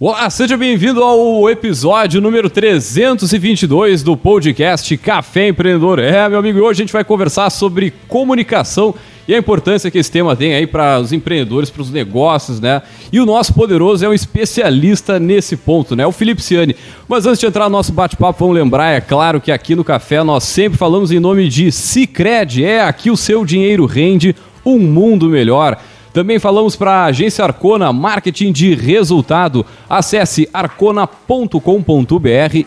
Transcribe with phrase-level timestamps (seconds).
[0.00, 5.98] Olá, seja bem-vindo ao episódio número 322 do podcast Café Empreendedor.
[5.98, 8.94] É, meu amigo, hoje a gente vai conversar sobre comunicação
[9.26, 12.80] e a importância que esse tema tem aí para os empreendedores, para os negócios, né?
[13.12, 16.06] E o nosso poderoso é um especialista nesse ponto, né?
[16.06, 16.76] O Felipe Ciani.
[17.08, 20.22] Mas antes de entrar no nosso bate-papo, vamos lembrar, é claro que aqui no Café
[20.22, 22.64] nós sempre falamos em nome de Cicred.
[22.64, 25.76] É, aqui o seu dinheiro rende um mundo melhor.
[26.18, 29.64] Também falamos para a agência Arcona Marketing de Resultado.
[29.88, 31.60] Acesse arcona.com.br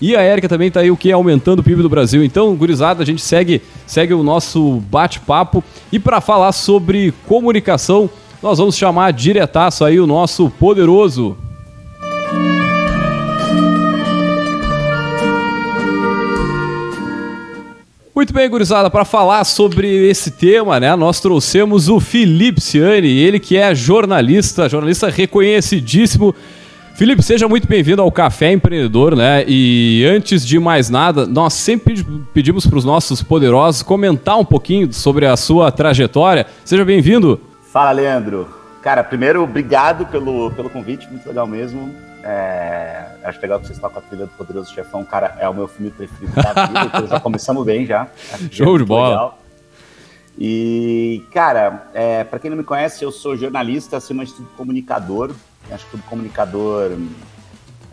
[0.00, 2.24] E a Érica também tá aí o que aumentando o PIB do Brasil.
[2.24, 5.62] Então, gurizada, a gente segue, segue o nosso bate-papo.
[5.92, 8.10] E para falar sobre comunicação,
[8.42, 11.36] nós vamos chamar diretaço aí o nosso poderoso
[18.14, 23.40] Muito bem, gurizada, para falar sobre esse tema, né, nós trouxemos o Felipe Ciani, ele
[23.40, 26.32] que é jornalista, jornalista reconhecidíssimo.
[26.94, 29.44] Felipe, seja muito bem-vindo ao Café Empreendedor, né?
[29.48, 34.92] E antes de mais nada, nós sempre pedimos para os nossos poderosos comentar um pouquinho
[34.92, 36.46] sobre a sua trajetória.
[36.64, 37.40] Seja bem-vindo.
[37.72, 38.48] Fala, Leandro.
[38.80, 41.92] Cara, primeiro, obrigado pelo, pelo convite, muito legal mesmo.
[42.26, 45.04] É, acho legal que vocês estão com a trilha do Poderoso Chefão.
[45.04, 48.08] Cara, é o meu filme preferido da vida, então já começamos bem já.
[48.50, 49.08] Show de bola.
[49.10, 49.38] Legal.
[50.38, 55.34] E, cara, é, para quem não me conhece, eu sou jornalista, acima de tudo comunicador.
[55.70, 56.96] Acho que todo comunicador,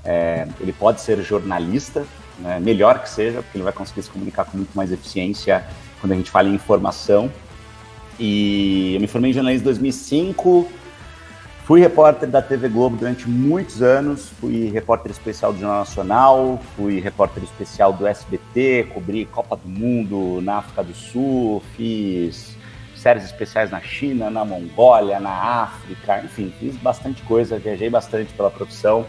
[0.06, 2.06] é, ele pode ser jornalista,
[2.40, 2.58] né?
[2.60, 5.64] melhor que seja, porque ele vai conseguir se comunicar com muito mais eficiência
[6.00, 7.30] quando a gente fala em informação.
[8.18, 10.68] E eu me formei em jornalismo em 2005,
[11.66, 17.00] Fui repórter da TV Globo durante muitos anos, fui repórter especial do Jornal Nacional, fui
[17.00, 22.58] repórter especial do SBT, cobri Copa do Mundo na África do Sul, fiz
[22.96, 25.32] séries especiais na China, na Mongólia, na
[25.64, 29.06] África, enfim, fiz bastante coisa, viajei bastante pela profissão.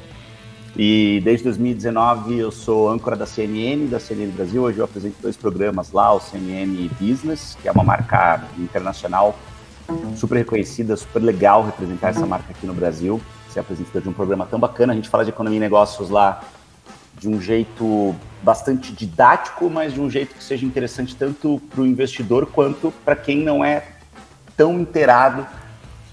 [0.77, 4.63] E desde 2019 eu sou âncora da CNN, da CNN Brasil.
[4.63, 9.37] Hoje eu apresento dois programas lá, o CNN Business, que é uma marca internacional
[10.17, 13.21] super reconhecida, super legal representar essa marca aqui no Brasil,
[13.51, 14.93] ser apresentador de um programa tão bacana.
[14.93, 16.43] A gente fala de economia e negócios lá
[17.19, 21.87] de um jeito bastante didático, mas de um jeito que seja interessante tanto para o
[21.87, 23.87] investidor quanto para quem não é
[24.57, 25.47] tão inteirado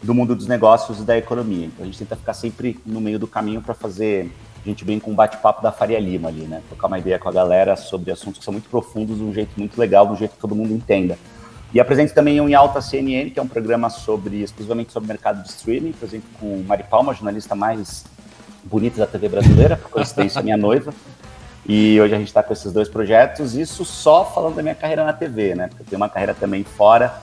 [0.02, 1.66] do mundo dos negócios e da economia.
[1.66, 4.32] Então a gente tenta ficar sempre no meio do caminho para fazer
[4.64, 6.62] a gente bem com um bate-papo da Faria Lima ali, né?
[6.68, 9.52] Trocar uma ideia com a galera sobre assuntos que são muito profundos, de um jeito
[9.58, 11.18] muito legal, de um jeito que todo mundo entenda.
[11.74, 15.10] E apresento também o Em Alta CNN, que é um programa sobre exclusivamente sobre o
[15.10, 15.92] mercado de streaming.
[15.92, 18.06] Apresento com Mari Palma, jornalista mais
[18.64, 20.94] bonita da TV brasileira, por coincidência, minha noiva.
[21.68, 25.04] E hoje a gente está com esses dois projetos, isso só falando da minha carreira
[25.04, 25.68] na TV, né?
[25.68, 27.14] Porque eu tenho uma carreira também fora.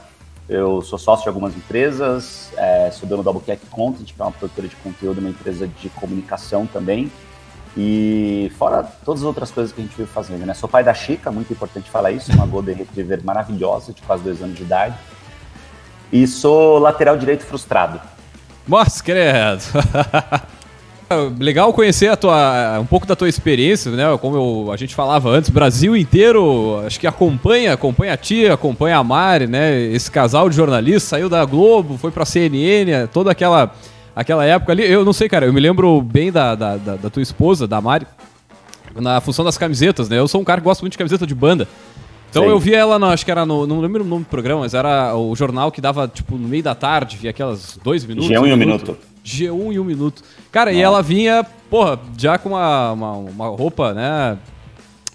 [0.49, 4.31] Eu sou sócio de algumas empresas, é, sou dono da Albuquerque Content, que é uma
[4.31, 7.11] produtora de conteúdo, uma empresa de comunicação também.
[7.77, 10.55] E fora todas as outras coisas que a gente vive fazendo, né?
[10.55, 14.43] Sou pai da Chica, muito importante falar isso, uma Golden Retriever maravilhosa, de quase dois
[14.43, 14.95] anos de idade.
[16.11, 18.01] E sou lateral direito frustrado.
[18.67, 19.63] Nossa, credo!
[21.39, 24.05] Legal conhecer a tua, um pouco da tua experiência, né?
[24.19, 28.97] Como eu, a gente falava antes, Brasil inteiro, acho que acompanha, acompanha a tia, acompanha
[28.97, 29.83] a Mari, né?
[29.83, 33.73] Esse casal de jornalistas saiu da Globo, foi pra CNN, toda aquela
[34.17, 37.11] aquela época ali, eu não sei, cara, eu me lembro bem da, da, da, da
[37.11, 38.07] tua esposa, da Mari,
[38.95, 40.19] na função das camisetas, né?
[40.19, 41.69] Eu sou um cara que gosta muito de camiseta de banda.
[42.31, 42.49] Então Sim.
[42.49, 43.67] eu via ela, no, acho que era no.
[43.67, 46.63] Não lembro o nome do programa, mas era o jornal que dava, tipo, no meio
[46.63, 48.31] da tarde, via aquelas dois minutos.
[48.31, 48.97] G1 um e um minuto.
[49.25, 50.23] G1 e um minuto.
[50.51, 54.39] Cara, e ela vinha, porra, já com uma, uma, uma roupa, né?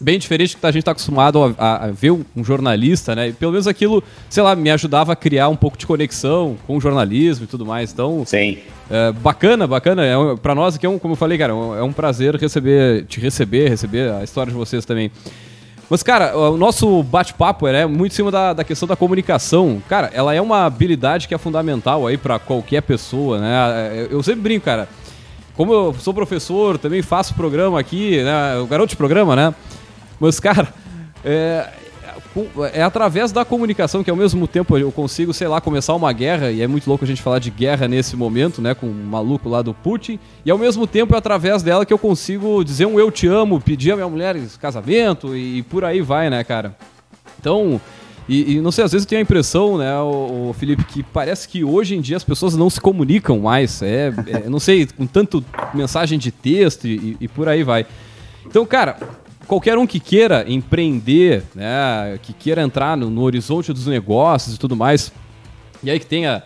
[0.01, 3.29] Bem diferente do que a gente está acostumado a, a, ver um jornalista, né?
[3.29, 6.75] E pelo menos aquilo, sei lá, me ajudava a criar um pouco de conexão com
[6.75, 7.93] o jornalismo e tudo mais.
[7.93, 8.57] Então, Sim.
[8.89, 10.03] É, bacana, bacana.
[10.03, 13.05] É um, para nós aqui é um, como eu falei, cara, é um prazer receber,
[13.05, 15.11] te receber, receber a história de vocês também.
[15.89, 19.83] Mas, cara, o nosso bate-papo é muito em cima da, da questão da comunicação.
[19.89, 24.07] Cara, ela é uma habilidade que é fundamental aí para qualquer pessoa, né?
[24.09, 24.87] Eu sempre brinco, cara.
[25.53, 28.57] Como eu sou professor, também faço programa aqui, né?
[28.59, 29.53] O garoto de programa, né?
[30.21, 30.71] Mas, cara,
[31.25, 31.67] é,
[32.73, 36.51] é através da comunicação que ao mesmo tempo eu consigo, sei lá, começar uma guerra,
[36.51, 39.49] e é muito louco a gente falar de guerra nesse momento, né, com o maluco
[39.49, 42.99] lá do Putin, e ao mesmo tempo é através dela que eu consigo dizer um
[42.99, 46.77] eu te amo, pedir a minha mulher casamento e por aí vai, né, cara?
[47.39, 47.81] Então,
[48.29, 51.01] e, e, não sei, às vezes eu tenho a impressão, né, o, o, Felipe, que
[51.01, 53.81] parece que hoje em dia as pessoas não se comunicam mais.
[53.81, 55.43] É, é não sei, com tanto
[55.73, 57.85] mensagem de texto e, e, por aí vai.
[58.45, 58.97] Então, cara,
[59.47, 64.59] qualquer um que queira empreender, né, que queira entrar no, no horizonte dos negócios e
[64.59, 65.11] tudo mais,
[65.83, 66.43] e aí que tenha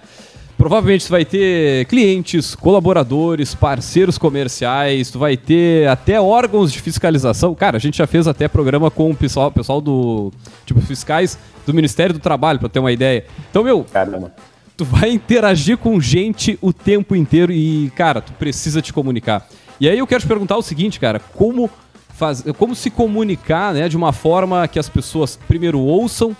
[0.57, 7.53] Provavelmente você vai ter clientes, colaboradores, parceiros comerciais, tu vai ter até órgãos de fiscalização.
[7.53, 10.31] Cara, a gente já fez até programa com o pessoal, pessoal do
[10.65, 13.25] tipo fiscais do Ministério do Trabalho, para ter uma ideia.
[13.49, 14.33] Então, meu, Caramba.
[14.77, 19.45] tu vai interagir com gente o tempo inteiro e, cara, tu precisa te comunicar.
[19.79, 21.69] E aí eu quero te perguntar o seguinte, cara, como
[22.15, 26.35] faz, como se comunicar, né, de uma forma que as pessoas primeiro ouçam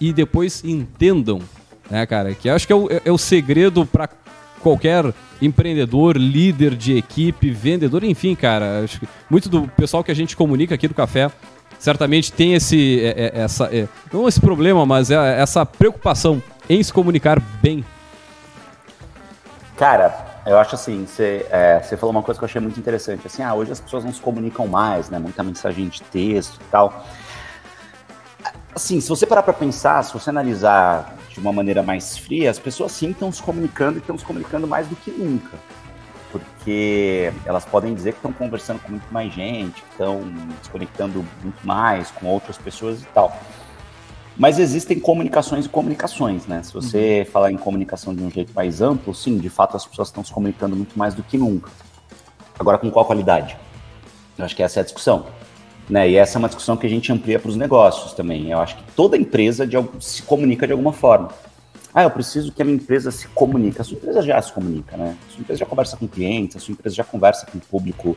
[0.00, 1.40] e depois entendam
[1.90, 2.34] né, cara?
[2.34, 4.08] Que acho que é o, é o segredo para
[4.60, 8.82] qualquer empreendedor, líder de equipe, vendedor, enfim, cara.
[8.82, 11.30] Acho que muito do pessoal que a gente comunica aqui do café
[11.78, 16.82] certamente tem esse, é, é, essa, é, não esse problema, mas é essa preocupação em
[16.82, 17.84] se comunicar bem.
[19.76, 23.26] Cara, eu acho assim, você é, falou uma coisa que eu achei muito interessante.
[23.26, 25.18] Assim, ah, hoje as pessoas não se comunicam mais, né?
[25.18, 27.04] Muita mensagem de texto e tal.
[28.74, 32.58] Assim, se você parar para pensar, se você analisar de uma maneira mais fria, as
[32.58, 35.56] pessoas sim estão se comunicando e estão se comunicando mais do que nunca.
[36.30, 40.22] Porque elas podem dizer que estão conversando com muito mais gente, estão
[40.62, 43.34] se conectando muito mais com outras pessoas e tal.
[44.36, 46.62] Mas existem comunicações e comunicações, né?
[46.62, 47.32] Se você uhum.
[47.32, 50.32] falar em comunicação de um jeito mais amplo, sim, de fato as pessoas estão se
[50.32, 51.70] comunicando muito mais do que nunca.
[52.58, 53.56] Agora, com qual qualidade?
[54.36, 55.26] Eu acho que essa é a discussão.
[55.88, 56.10] Né?
[56.10, 58.50] E essa é uma discussão que a gente amplia para os negócios também.
[58.50, 61.28] Eu acho que toda empresa de, se comunica de alguma forma.
[61.92, 63.80] Ah, eu preciso que a minha empresa se comunique.
[63.80, 65.16] A sua empresa já se comunica, né?
[65.28, 68.16] A sua empresa já conversa com clientes, a sua empresa já conversa com o público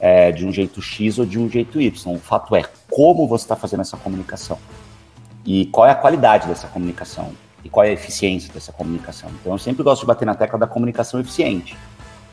[0.00, 2.12] é, de um jeito X ou de um jeito Y.
[2.12, 4.58] O fato é como você está fazendo essa comunicação
[5.44, 7.32] e qual é a qualidade dessa comunicação
[7.62, 9.30] e qual é a eficiência dessa comunicação.
[9.40, 11.76] Então, eu sempre gosto de bater na tecla da comunicação eficiente.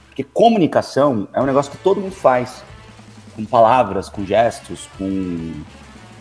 [0.07, 2.63] Porque comunicação é um negócio que todo mundo faz
[3.33, 5.53] com palavras, com gestos, com,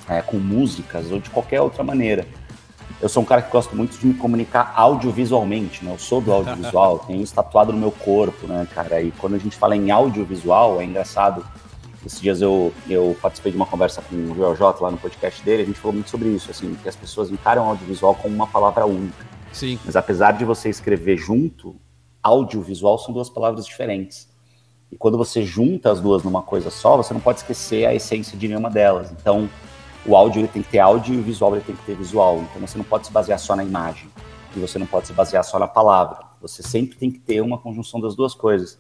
[0.08, 2.24] é, com músicas ou de qualquer outra maneira.
[3.00, 5.92] Eu sou um cara que gosta muito de me comunicar audiovisualmente, né?
[5.92, 9.00] Eu sou do audiovisual, tenho isso tatuado no meu corpo, né, cara?
[9.02, 11.44] E quando a gente fala em audiovisual, é engraçado.
[12.04, 15.42] Esses dias eu, eu participei de uma conversa com o Joel J lá no podcast
[15.44, 18.46] dele, a gente falou muito sobre isso, assim, que as pessoas encaram audiovisual como uma
[18.46, 19.26] palavra única.
[19.52, 19.78] Sim.
[19.84, 21.76] Mas apesar de você escrever junto,
[22.22, 24.28] audiovisual são duas palavras diferentes.
[24.90, 28.36] E quando você junta as duas numa coisa só, você não pode esquecer a essência
[28.36, 29.12] de nenhuma delas.
[29.12, 29.48] Então,
[30.04, 32.38] o áudio ele tem que ter áudio e o visual ele tem que ter visual.
[32.38, 34.08] Então, você não pode se basear só na imagem.
[34.56, 36.18] E você não pode se basear só na palavra.
[36.40, 38.78] Você sempre tem que ter uma conjunção das duas coisas.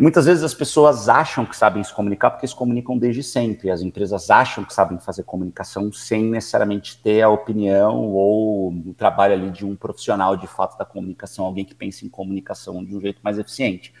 [0.00, 3.70] E muitas vezes as pessoas acham que sabem se comunicar porque se comunicam desde sempre.
[3.70, 9.34] As empresas acham que sabem fazer comunicação sem necessariamente ter a opinião ou o trabalho
[9.34, 13.00] ali de um profissional de fato da comunicação, alguém que pense em comunicação de um
[13.02, 13.92] jeito mais eficiente.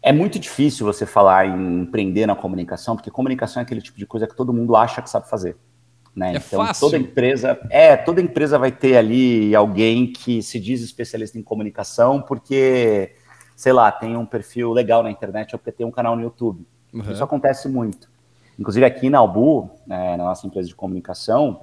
[0.00, 4.06] É muito difícil você falar em empreender na comunicação, porque comunicação é aquele tipo de
[4.06, 5.56] coisa que todo mundo acha que sabe fazer.
[6.14, 6.34] Né?
[6.34, 6.88] É então, fácil.
[6.88, 12.22] toda empresa, é, toda empresa vai ter ali alguém que se diz especialista em comunicação,
[12.22, 13.16] porque,
[13.58, 16.64] sei lá, tem um perfil legal na internet ou porque tem um canal no YouTube.
[16.94, 17.10] Uhum.
[17.10, 18.08] Isso acontece muito.
[18.56, 21.62] Inclusive aqui na Albu, né, na nossa empresa de comunicação,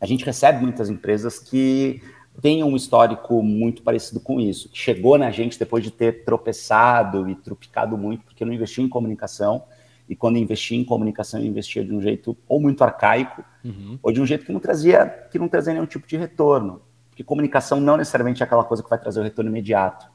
[0.00, 2.02] a gente recebe muitas empresas que
[2.40, 7.28] tem um histórico muito parecido com isso, que chegou na gente depois de ter tropeçado
[7.28, 9.64] e trupicado muito, porque não investia em comunicação,
[10.08, 13.98] e quando investia em comunicação, investia de um jeito ou muito arcaico, uhum.
[14.02, 16.80] ou de um jeito que não trazia que não trazia nenhum tipo de retorno.
[17.10, 20.10] Porque comunicação não necessariamente é aquela coisa que vai trazer o retorno imediato.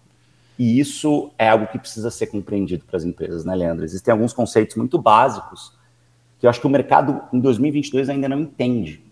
[0.58, 3.84] E isso é algo que precisa ser compreendido para as empresas, né, Leandro?
[3.84, 5.74] Existem alguns conceitos muito básicos
[6.40, 9.04] que eu acho que o mercado em 2022 ainda não entende.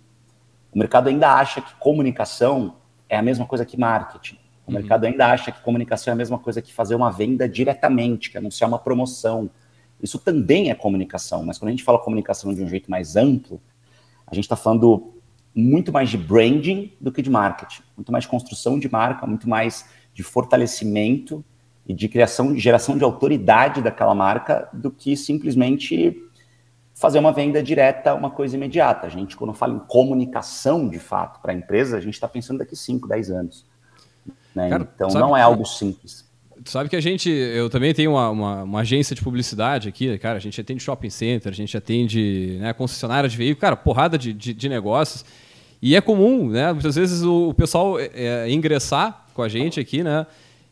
[0.73, 2.75] O mercado ainda acha que comunicação
[3.09, 4.37] é a mesma coisa que marketing.
[4.65, 4.77] O uhum.
[4.77, 8.37] mercado ainda acha que comunicação é a mesma coisa que fazer uma venda diretamente, que
[8.37, 9.49] anunciar uma promoção.
[10.01, 13.61] Isso também é comunicação, mas quando a gente fala comunicação de um jeito mais amplo,
[14.25, 15.13] a gente está falando
[15.55, 19.47] muito mais de branding do que de marketing, muito mais de construção de marca, muito
[19.47, 21.43] mais de fortalecimento
[21.87, 26.21] e de criação, de geração de autoridade daquela marca do que simplesmente
[26.93, 29.07] fazer uma venda direta, uma coisa imediata.
[29.07, 32.59] A gente, quando fala em comunicação de fato para a empresa, a gente está pensando
[32.59, 33.65] daqui 5, 10 anos.
[34.55, 34.69] Né?
[34.69, 36.31] Cara, então não é algo simples.
[36.63, 40.17] Tu sabe que a gente, eu também tenho uma, uma, uma, agência de publicidade aqui,
[40.17, 44.17] cara, a gente atende shopping center, a gente atende né, concessionária de veículo, cara, porrada
[44.17, 45.25] de, de, de, negócios.
[45.81, 49.79] E é comum, né, muitas vezes o, o pessoal é, é, ingressar com a gente
[49.79, 50.25] aqui, né,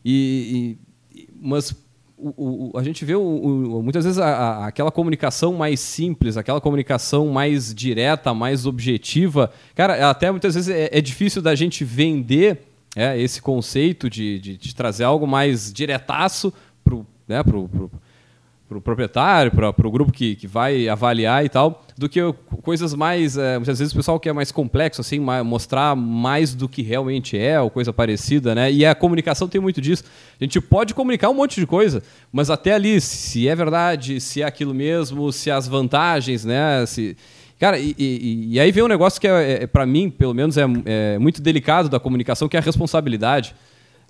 [0.04, 0.76] e,
[1.14, 1.74] e mas
[2.16, 7.28] o, o, a gente vê muitas vezes a, a, aquela comunicação mais simples, aquela comunicação
[7.28, 12.62] mais direta, mais objetiva, cara, até muitas vezes é, é difícil da gente vender
[12.94, 16.52] é, esse conceito de, de, de, trazer algo mais diretaço
[16.84, 17.90] para o né, pro, pro,
[18.72, 22.20] pro proprietário, para o grupo que, que vai avaliar e tal, do que
[22.62, 23.36] coisas mais.
[23.36, 27.36] É, muitas vezes o pessoal quer mais complexo, assim, mais, mostrar mais do que realmente
[27.36, 28.70] é, ou coisa parecida, né?
[28.72, 30.04] E a comunicação tem muito disso.
[30.40, 32.02] A gente pode comunicar um monte de coisa,
[32.32, 36.84] mas até ali, se é verdade, se é aquilo mesmo, se as vantagens, né?
[36.86, 37.16] Se,
[37.62, 40.56] Cara, e, e, e, aí vem um negócio que, é, é para mim, pelo menos,
[40.56, 43.54] é, é, muito delicado da comunicação, que é a responsabilidade.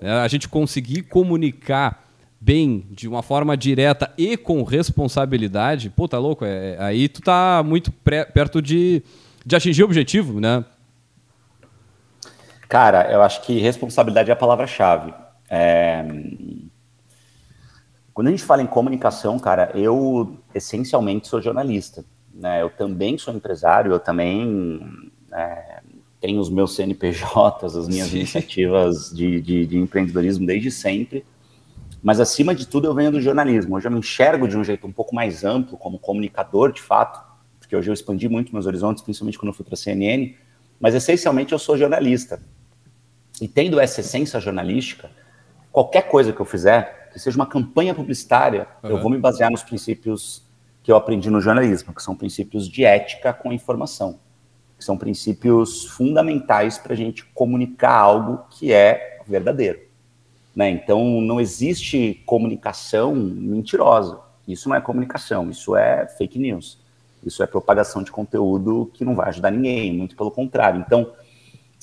[0.00, 2.01] É, a gente conseguir comunicar
[2.44, 6.44] bem, de uma forma direta e com responsabilidade, pô, tá louco?
[6.44, 9.00] É, aí tu tá muito pré, perto de,
[9.46, 10.64] de atingir o objetivo, né?
[12.68, 15.14] Cara, eu acho que responsabilidade é a palavra-chave.
[15.49, 16.04] É...
[18.12, 22.04] Quando a gente fala em comunicação, cara, eu essencialmente sou jornalista.
[22.34, 22.61] Né?
[22.61, 24.80] Eu também sou empresário, eu também
[25.32, 25.80] é,
[26.20, 28.16] tenho os meus CNPJs, as minhas Sim.
[28.16, 31.25] iniciativas de, de, de, empreendedorismo desde sempre.
[32.02, 33.76] Mas, acima de tudo, eu venho do jornalismo.
[33.76, 37.25] Hoje eu me enxergo de um jeito um pouco mais amplo, como comunicador, de fato,
[37.61, 40.35] porque hoje eu expandi muito meus horizontes, principalmente quando eu fui para a CNN,
[40.80, 42.42] mas, essencialmente, eu sou jornalista.
[43.40, 45.11] E tendo essa essência jornalística,
[45.71, 48.90] qualquer coisa que eu fizer, que seja uma campanha publicitária, uhum.
[48.90, 50.42] eu vou me basear nos princípios
[50.82, 54.18] que eu aprendi no jornalismo, que são princípios de ética com informação,
[54.76, 59.91] que são princípios fundamentais para a gente comunicar algo que é verdadeiro.
[60.54, 60.71] Né?
[60.71, 64.18] Então, não existe comunicação mentirosa.
[64.47, 66.78] Isso não é comunicação, isso é fake news.
[67.25, 70.82] Isso é propagação de conteúdo que não vai ajudar ninguém, muito pelo contrário.
[70.85, 71.12] Então,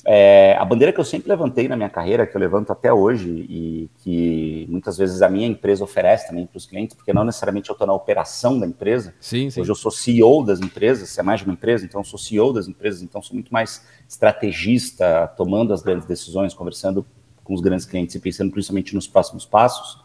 [0.04, 3.28] é, a bandeira que eu sempre levantei na minha carreira, que eu levanto até hoje,
[3.28, 7.68] e que muitas vezes a minha empresa oferece também para os clientes, porque não necessariamente
[7.68, 9.14] eu estou na operação da empresa.
[9.20, 9.60] Sim, sim.
[9.60, 12.18] Hoje eu sou CEO das empresas, se é mais de uma empresa, então eu sou
[12.18, 17.04] CEO das empresas, então sou muito mais estrategista, tomando as grandes decisões, conversando
[17.44, 20.02] com os grandes clientes e pensando principalmente nos próximos passos.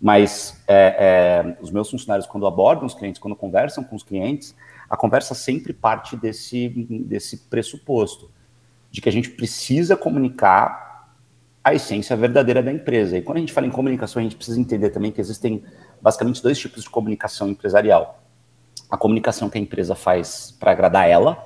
[0.00, 4.54] Mas é, é, os meus funcionários, quando abordam os clientes, quando conversam com os clientes,
[4.88, 8.30] a conversa sempre parte desse, desse pressuposto
[8.90, 10.84] de que a gente precisa comunicar
[11.64, 13.16] a essência verdadeira da empresa.
[13.16, 15.64] E quando a gente fala em comunicação, a gente precisa entender também que existem
[16.00, 18.22] basicamente dois tipos de comunicação empresarial.
[18.90, 21.42] A comunicação que a empresa faz para agradar ela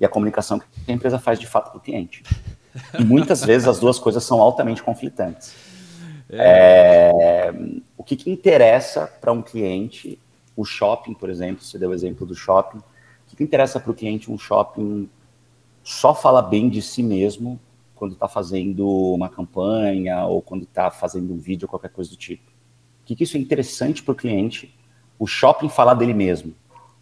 [0.00, 2.22] e a comunicação que a empresa faz de fato para o cliente.
[2.98, 5.54] E muitas vezes as duas coisas são altamente conflitantes.
[6.30, 7.10] É.
[7.10, 7.54] É,
[7.96, 10.18] o que, que interessa para um cliente,
[10.56, 12.82] o shopping, por exemplo, você deu o exemplo do shopping, o
[13.28, 15.08] que, que interessa para o cliente um shopping
[15.82, 17.58] só fala bem de si mesmo
[17.94, 22.16] quando está fazendo uma campanha ou quando está fazendo um vídeo ou qualquer coisa do
[22.16, 22.50] tipo.
[23.02, 24.74] O que, que isso é interessante para o cliente?
[25.18, 26.54] O shopping falar dele mesmo.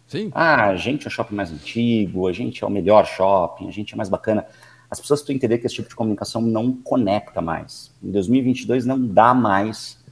[0.07, 0.31] Sim.
[0.33, 3.71] Ah, a gente é o shopping mais antigo, a gente é o melhor shopping, a
[3.71, 4.47] gente é mais bacana.
[4.89, 7.93] As pessoas precisam entender que esse tipo de comunicação não conecta mais.
[8.01, 10.03] Em 2022 não dá mais,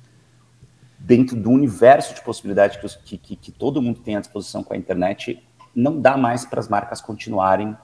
[1.00, 4.78] dentro do universo de possibilidades que, que, que todo mundo tem à disposição com a
[4.78, 5.42] internet,
[5.74, 7.76] não dá mais para as marcas continuarem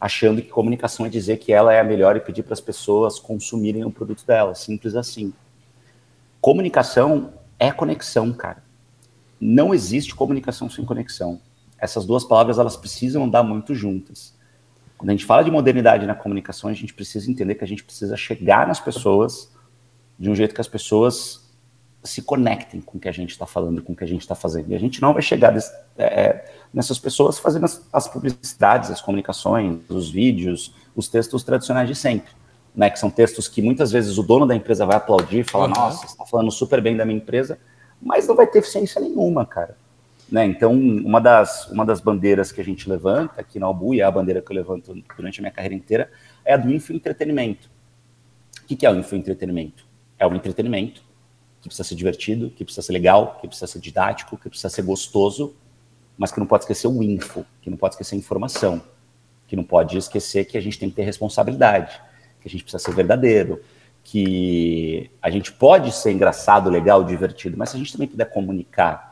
[0.00, 3.18] achando que comunicação é dizer que ela é a melhor e pedir para as pessoas
[3.18, 5.32] consumirem o produto dela, simples assim.
[6.40, 8.62] Comunicação é conexão, cara.
[9.40, 11.40] Não existe comunicação sem conexão.
[11.76, 14.34] Essas duas palavras elas precisam andar muito juntas.
[14.98, 17.84] Quando a gente fala de modernidade na comunicação, a gente precisa entender que a gente
[17.84, 19.50] precisa chegar nas pessoas
[20.18, 21.48] de um jeito que as pessoas
[22.02, 24.34] se conectem com o que a gente está falando, com o que a gente está
[24.34, 24.70] fazendo.
[24.70, 29.00] E a gente não vai chegar desse, é, nessas pessoas fazendo as, as, publicidades, as
[29.00, 32.36] comunicações, os vídeos, os textos tradicionais de sempre.
[32.74, 35.64] Né, que são textos que muitas vezes o dono da empresa vai aplaudir e falar,
[35.64, 35.74] uhum.
[35.74, 37.58] nossa, você está falando super bem da minha empresa,
[38.00, 39.76] mas não vai ter eficiência nenhuma, cara.
[40.30, 40.44] Né?
[40.44, 44.04] Então, uma das, uma das bandeiras que a gente levanta aqui na Albu, e é
[44.04, 46.10] a bandeira que eu levanto durante a minha carreira inteira,
[46.44, 47.70] é a do infoentretenimento.
[48.62, 49.86] O que, que é o infoentretenimento?
[50.18, 51.02] É o entretenimento
[51.60, 54.82] que precisa ser divertido, que precisa ser legal, que precisa ser didático, que precisa ser
[54.82, 55.56] gostoso,
[56.16, 58.82] mas que não pode esquecer o info, que não pode esquecer a informação,
[59.46, 62.00] que não pode esquecer que a gente tem que ter responsabilidade,
[62.40, 63.62] que a gente precisa ser verdadeiro,
[64.04, 69.07] que a gente pode ser engraçado, legal, divertido, mas se a gente também puder comunicar,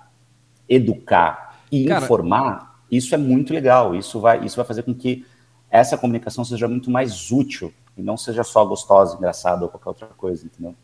[0.68, 3.94] educar e Cara, informar, isso é muito legal.
[3.94, 5.24] Isso vai, isso vai fazer com que
[5.70, 10.08] essa comunicação seja muito mais útil e não seja só gostosa, engraçada ou qualquer outra
[10.16, 10.74] coisa, entendeu?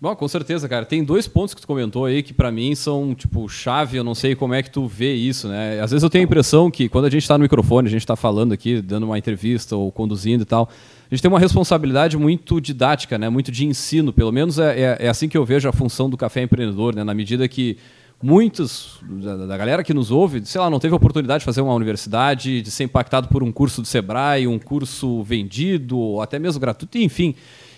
[0.00, 0.84] Bom, com certeza, cara.
[0.84, 4.14] Tem dois pontos que tu comentou aí que para mim são, tipo, chave, eu não
[4.14, 5.80] sei como é que tu vê isso, né?
[5.80, 8.02] Às vezes eu tenho a impressão que quando a gente está no microfone, a gente
[8.02, 10.68] está falando aqui, dando uma entrevista ou conduzindo e tal,
[11.10, 13.28] a gente tem uma responsabilidade muito didática, né?
[13.28, 16.16] Muito de ensino, pelo menos é, é, é assim que eu vejo a função do
[16.16, 17.02] café empreendedor, né?
[17.02, 17.76] Na medida que
[18.22, 21.74] muitos da, da, galera que nos ouve, sei lá, não teve oportunidade de fazer uma
[21.74, 26.60] universidade, de ser impactado por um curso do Sebrae, um curso vendido, ou até mesmo
[26.60, 27.34] gratuito, enfim.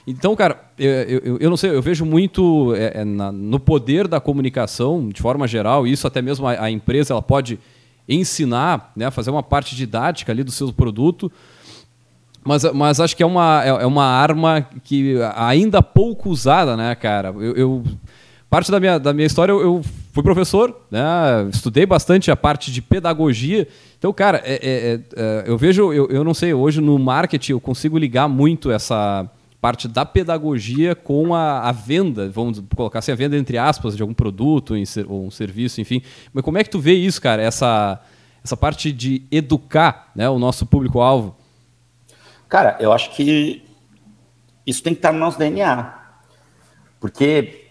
[0.07, 4.09] Então, cara, eu, eu, eu, não sei, eu vejo muito é, é, na, no poder
[4.09, 7.61] da comunicação, de forma geral, isso até mesmo a, a, empresa ela pode
[8.09, 11.31] ensinar, né, fazer uma parte didática ali do seu produto,
[12.43, 16.95] mas, mas acho que é uma, é, é uma arma que ainda pouco usada, né,
[16.95, 17.29] cara?
[17.29, 17.85] Eu, eu
[18.49, 19.83] parte da minha, da minha história, eu, eu,
[20.13, 21.49] fui professor, né?
[21.53, 23.67] estudei bastante a parte de pedagogia.
[23.99, 27.61] Então, cara, é, é, é, eu vejo, eu, eu não sei, hoje no marketing eu
[27.61, 29.29] consigo ligar muito essa
[29.61, 34.03] parte da pedagogia com a, a, venda, vamos colocar assim, a venda entre aspas de
[34.03, 34.75] algum produto
[35.07, 36.03] ou um serviço, enfim.
[36.33, 37.43] Mas como é que tu vê isso, cara?
[37.43, 38.01] Essa,
[38.43, 41.37] essa parte de educar né, o nosso público-alvo?
[42.49, 43.63] Cara, eu acho que
[44.67, 45.95] isso tem que estar no nosso DNA.
[46.99, 47.67] Porque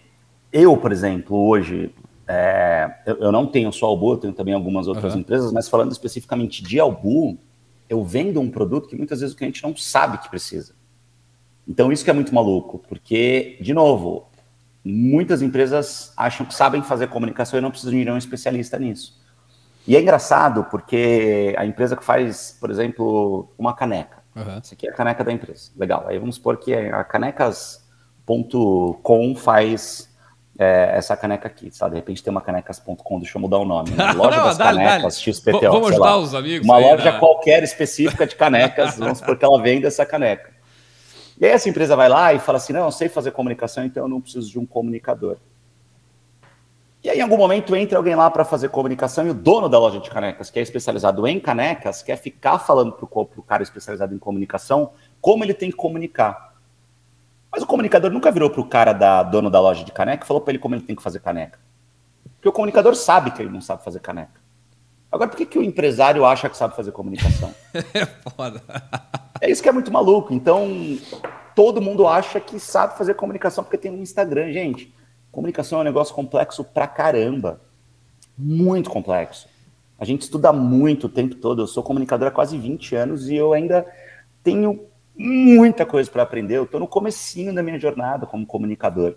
[0.52, 1.90] eu, por exemplo, hoje,
[2.32, 5.20] é, eu, eu, não tenho só Albu, eu tenho também algumas outras uhum.
[5.20, 7.36] empresas, mas falando especificamente de Albu,
[7.88, 10.72] eu vendo um produto que muitas vezes o cliente não sabe que precisa.
[11.66, 14.28] Então, isso que é muito maluco, porque, de novo,
[14.84, 19.18] muitas empresas acham que sabem fazer comunicação e não precisam de um especialista nisso.
[19.84, 24.22] E é engraçado porque a empresa que faz, por exemplo, uma caneca.
[24.36, 24.58] Uhum.
[24.58, 25.72] Essa aqui é a caneca da empresa.
[25.76, 26.06] Legal.
[26.06, 27.84] Aí vamos supor que a canecas.com
[29.34, 30.09] faz
[30.62, 31.92] é, essa caneca aqui, sabe?
[31.92, 33.92] De repente tem uma canecas.com, deixa eu mudar o nome.
[33.92, 34.12] Né?
[34.12, 35.34] Loja não, das dale, canecas, dale.
[35.34, 35.72] XPTO.
[35.72, 36.16] Vamos ajudar lá.
[36.18, 36.68] os amigos.
[36.68, 37.18] Uma aí, loja né?
[37.18, 40.50] qualquer específica de canecas, vamos supor que ela vende essa caneca.
[41.40, 44.04] E aí essa empresa vai lá e fala assim: não, eu sei fazer comunicação, então
[44.04, 45.38] eu não preciso de um comunicador.
[47.02, 49.78] E aí, em algum momento, entra alguém lá para fazer comunicação e o dono da
[49.78, 54.14] loja de canecas, que é especializado em canecas, quer ficar falando para o cara especializado
[54.14, 54.90] em comunicação
[55.22, 56.49] como ele tem que comunicar.
[57.52, 60.26] Mas o comunicador nunca virou para o cara da dono da loja de caneca e
[60.26, 61.58] falou para ele como ele tem que fazer caneca.
[62.36, 64.40] Porque o comunicador sabe que ele não sabe fazer caneca.
[65.10, 67.52] Agora, por que, que o empresário acha que sabe fazer comunicação?
[67.74, 68.62] é foda.
[69.40, 70.32] É isso que é muito maluco.
[70.32, 70.68] Então,
[71.54, 74.52] todo mundo acha que sabe fazer comunicação porque tem um Instagram.
[74.52, 74.94] Gente,
[75.32, 77.60] comunicação é um negócio complexo pra caramba.
[78.38, 79.48] Muito complexo.
[79.98, 81.62] A gente estuda muito o tempo todo.
[81.62, 83.84] Eu sou comunicador há quase 20 anos e eu ainda
[84.42, 84.86] tenho
[85.20, 86.56] muita coisa para aprender.
[86.56, 89.16] Eu estou no comecinho da minha jornada como comunicador.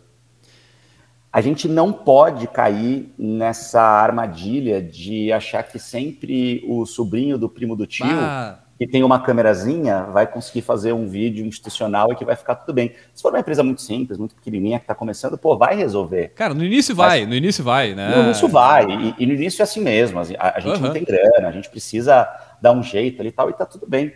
[1.31, 7.75] A gente não pode cair nessa armadilha de achar que sempre o sobrinho do primo
[7.75, 12.25] do tio ah que tem uma câmerazinha vai conseguir fazer um vídeo institucional e que
[12.25, 12.93] vai ficar tudo bem.
[13.13, 16.29] Se for uma empresa muito simples, muito pequenininha, que está começando, pô, vai resolver.
[16.29, 18.15] Cara, no início vai, Mas, no início vai, né?
[18.15, 20.19] No início vai, e, e no início é assim mesmo.
[20.19, 20.81] A, a gente uhum.
[20.81, 22.27] não tem grana, a gente precisa
[22.61, 24.11] dar um jeito ali e tal, e tá tudo bem.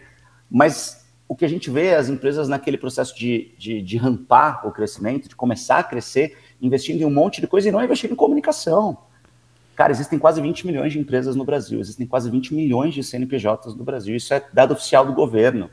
[0.49, 0.96] Mas
[1.27, 4.71] o que a gente vê é as empresas naquele processo de, de, de rampar o
[4.71, 8.15] crescimento, de começar a crescer, investindo em um monte de coisa e não investindo em
[8.15, 8.97] comunicação.
[9.75, 13.75] Cara, existem quase 20 milhões de empresas no Brasil, existem quase 20 milhões de CNPJs
[13.75, 14.15] no Brasil.
[14.15, 15.69] Isso é dado oficial do governo.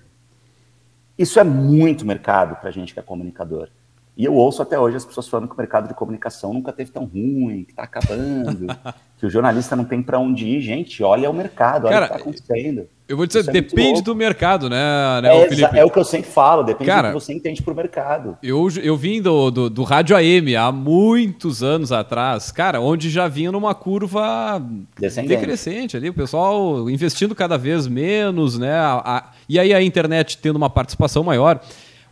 [1.17, 3.69] Isso é muito mercado para a gente que é comunicador.
[4.17, 6.93] E eu ouço até hoje as pessoas falando que o mercado de comunicação nunca teve
[6.93, 8.67] tão ruim, que está acabando,
[9.19, 10.61] que o jornalista não tem para onde ir.
[10.61, 12.23] Gente, olha o mercado, olha Cara, o que está
[12.53, 12.89] acontecendo.
[13.09, 15.77] Eu vou dizer, é depende do mercado, né, né é, Felipe?
[15.77, 18.39] É o que eu sempre falo, depende Cara, do que você entende pro mercado.
[18.43, 23.29] Eu, eu vim do, do, do, rádio AM há muitos anos atrás, cara, onde já
[23.29, 24.63] vinha numa curva
[24.97, 28.73] decrescente ali, o pessoal investindo cada vez menos, né?
[28.73, 31.61] A, a, e aí a internet tendo uma participação maior.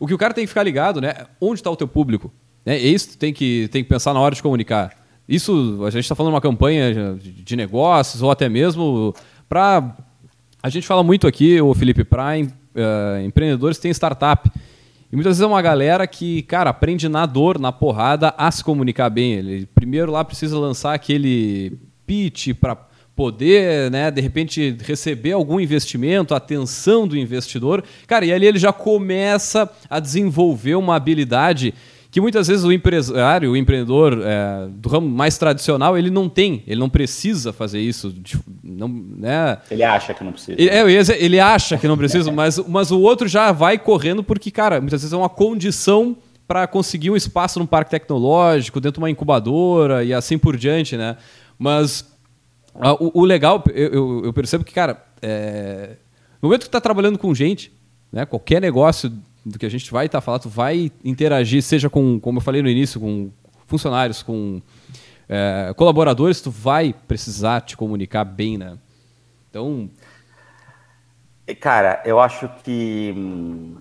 [0.03, 1.15] O que o cara tem que ficar ligado, né?
[1.41, 2.33] Onde está o teu público?
[2.67, 4.91] É isso que tem que, tem que pensar na hora de comunicar.
[5.29, 9.15] Isso, a gente está falando uma campanha de negócios ou até mesmo
[9.49, 9.95] para
[10.61, 14.51] a gente fala muito aqui, o Felipe Prime, uh, empreendedores têm startup.
[15.13, 18.65] E muitas vezes é uma galera que, cara, aprende na dor, na porrada, a se
[18.65, 19.35] comunicar bem.
[19.35, 22.77] Ele primeiro lá precisa lançar aquele pitch para
[23.15, 27.85] poder, né, de repente receber algum investimento, a atenção do investidor.
[28.07, 31.75] Cara, e ali ele já começa a desenvolver uma habilidade
[32.13, 36.63] que muitas vezes o empresário, o empreendedor é, do ramo mais tradicional, ele não tem,
[36.67, 38.15] ele não precisa fazer isso.
[38.63, 39.57] Não, né?
[39.71, 40.61] Ele acha que não precisa.
[40.61, 44.51] Ele, é, ele acha que não precisa, mas, mas o outro já vai correndo porque,
[44.51, 46.15] cara, muitas vezes é uma condição
[46.47, 50.99] para conseguir um espaço num parque tecnológico, dentro de uma incubadora e assim por diante,
[50.99, 51.17] né?
[51.59, 52.12] Mas
[52.75, 55.97] o, o, legal, eu, eu, eu, percebo que, cara, é,
[56.41, 57.73] no momento que tu está trabalhando com gente,
[58.11, 59.13] né, qualquer negócio
[59.45, 62.43] do que a gente vai estar tá falando, tu vai interagir, seja com, como eu
[62.43, 63.31] falei no início, com
[63.67, 64.61] funcionários, com
[65.29, 68.79] é, colaboradores, tu vai precisar te comunicar bem, né?
[69.51, 69.91] Então.
[71.61, 73.77] Cara, eu acho que hum,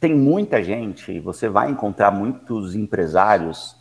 [0.00, 3.76] tem muita gente, você vai encontrar muitos empresários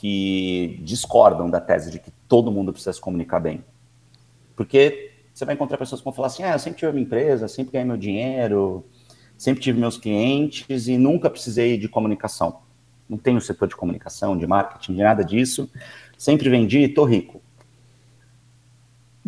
[0.00, 3.64] que discordam da tese de que todo mundo precisa se comunicar bem.
[4.54, 7.48] Porque você vai encontrar pessoas que vão falar assim: ah, eu sempre tive uma empresa,
[7.48, 8.84] sempre ganhei meu dinheiro,
[9.36, 12.60] sempre tive meus clientes e nunca precisei de comunicação.
[13.08, 15.68] Não tenho setor de comunicação, de marketing, de nada disso.
[16.16, 17.42] Sempre vendi e estou rico.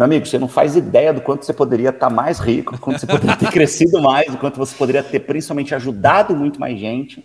[0.01, 2.81] Meu amigo, você não faz ideia do quanto você poderia estar tá mais rico, do
[2.81, 6.81] quanto você poderia ter crescido mais, do quanto você poderia ter principalmente ajudado muito mais
[6.81, 7.23] gente,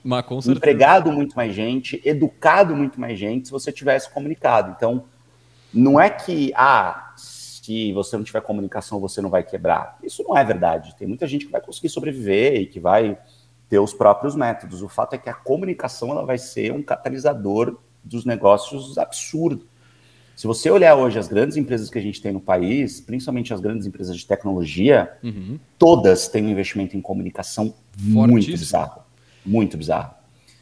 [0.51, 4.73] empregado muito mais gente, educado muito mais gente, se você tivesse comunicado.
[4.75, 5.05] Então,
[5.73, 9.97] não é que, ah, se você não tiver comunicação, você não vai quebrar.
[10.03, 10.97] Isso não é verdade.
[10.97, 13.17] Tem muita gente que vai conseguir sobreviver e que vai
[13.69, 14.81] ter os próprios métodos.
[14.81, 19.65] O fato é que a comunicação ela vai ser um catalisador dos negócios absurdo.
[20.35, 23.61] Se você olhar hoje as grandes empresas que a gente tem no país, principalmente as
[23.61, 25.57] grandes empresas de tecnologia, uhum.
[25.79, 29.01] todas têm um investimento em comunicação muito bizarro.
[29.45, 30.13] Muito bizarro.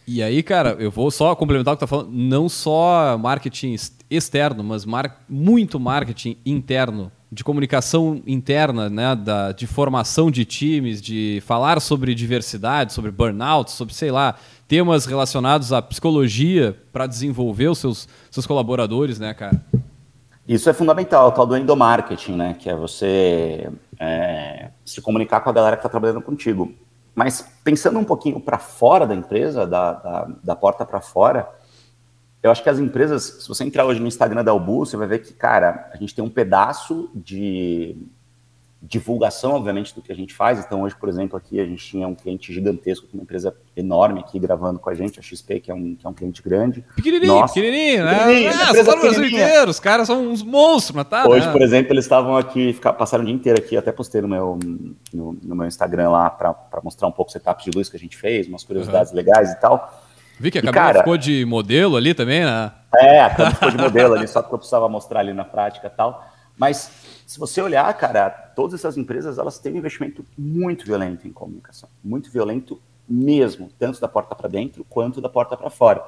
[0.05, 3.75] E aí, cara, eu vou só complementar o que tá falando, não só marketing
[4.09, 11.01] externo, mas mar muito marketing interno, de comunicação interna, né, da, de formação de times,
[11.01, 14.35] de falar sobre diversidade, sobre burnout, sobre, sei lá,
[14.73, 19.63] temas relacionados à psicologia para desenvolver os seus, seus colaboradores, né, cara?
[20.47, 22.55] Isso é fundamental, o tal do endomarketing, né?
[22.57, 26.73] Que é você é, se comunicar com a galera que está trabalhando contigo.
[27.13, 31.47] Mas pensando um pouquinho para fora da empresa, da, da, da porta para fora,
[32.41, 35.05] eu acho que as empresas, se você entrar hoje no Instagram da Albu, você vai
[35.05, 37.95] ver que, cara, a gente tem um pedaço de
[38.85, 40.59] divulgação, obviamente, do que a gente faz.
[40.59, 44.37] Então, hoje, por exemplo, aqui a gente tinha um cliente gigantesco, uma empresa enorme aqui
[44.37, 46.83] gravando com a gente, a XP, que é um, que é um cliente grande.
[46.93, 48.19] Pequenininho, Nossa, pequenininho, né?
[48.19, 51.45] Pequenininho, ah, você tá no Brasil inteiro, os caras são uns monstros, mas tá, Hoje,
[51.45, 51.51] né?
[51.53, 54.59] por exemplo, eles estavam aqui, passaram o dia inteiro aqui, até postei no meu,
[55.13, 57.99] no, no meu Instagram lá para mostrar um pouco o setup de luz que a
[57.99, 59.17] gente fez, umas curiosidades uhum.
[59.17, 60.03] legais e tal.
[60.37, 62.71] Vi que a cara, ficou de modelo ali também, né?
[62.95, 65.87] É, a cabine ficou de modelo ali, só que eu precisava mostrar ali na prática
[65.87, 66.27] e tal.
[66.57, 66.91] Mas
[67.25, 71.89] se você olhar, cara, todas essas empresas elas têm um investimento muito violento em comunicação,
[72.03, 76.03] muito violento mesmo, tanto da porta para dentro quanto da porta para fora.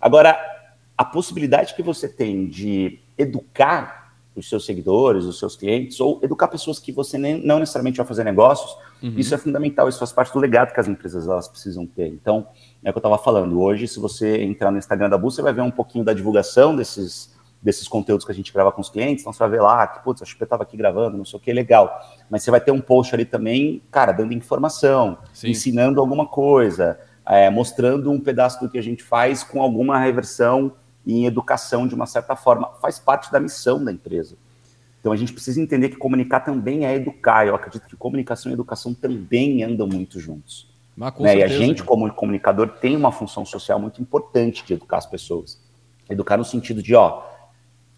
[0.00, 0.38] Agora,
[0.96, 6.48] a possibilidade que você tem de educar os seus seguidores, os seus clientes, ou educar
[6.48, 9.14] pessoas que você nem, não necessariamente vai fazer negócios, uhum.
[9.16, 12.08] isso é fundamental, isso faz parte do legado que as empresas elas precisam ter.
[12.08, 12.46] Então,
[12.84, 15.40] é o que eu estava falando, hoje, se você entrar no Instagram da Bu, você
[15.40, 18.88] vai ver um pouquinho da divulgação desses desses conteúdos que a gente grava com os
[18.88, 21.38] clientes, então você vai ver lá, que, putz, a XP estava aqui gravando, não sei
[21.38, 21.90] o que, legal.
[22.30, 25.50] Mas você vai ter um post ali também, cara, dando informação, Sim.
[25.50, 30.72] ensinando alguma coisa, é, mostrando um pedaço do que a gente faz com alguma reversão
[31.06, 32.70] em educação de uma certa forma.
[32.80, 34.36] Faz parte da missão da empresa.
[35.00, 37.46] Então a gente precisa entender que comunicar também é educar.
[37.46, 40.68] Eu acredito que comunicação e educação também andam muito juntos.
[41.22, 41.38] Né?
[41.38, 45.60] E a gente, como comunicador, tem uma função social muito importante de educar as pessoas.
[46.08, 47.22] Educar no sentido de, ó,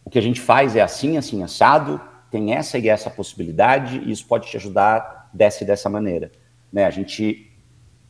[0.08, 4.10] o que a gente faz é assim, assim, assado, tem essa e essa possibilidade, e
[4.10, 6.32] isso pode te ajudar dessa e dessa maneira.
[6.72, 6.86] Né?
[6.86, 7.52] A gente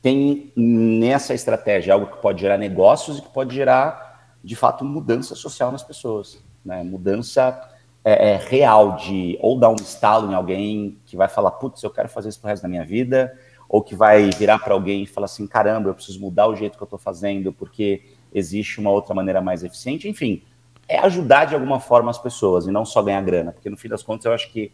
[0.00, 5.34] tem nessa estratégia algo que pode gerar negócios e que pode gerar, de fato, mudança
[5.34, 6.40] social nas pessoas.
[6.64, 6.84] Né?
[6.84, 7.68] Mudança
[8.04, 11.90] é, é, real de ou dar um estalo em alguém que vai falar, putz, eu
[11.90, 13.36] quero fazer isso pro resto da minha vida,
[13.68, 16.76] ou que vai virar para alguém e falar assim, caramba, eu preciso mudar o jeito
[16.76, 20.08] que eu estou fazendo porque existe uma outra maneira mais eficiente.
[20.08, 20.44] Enfim,
[20.88, 23.88] é ajudar de alguma forma as pessoas e não só ganhar grana, porque no fim
[23.88, 24.72] das contas eu acho que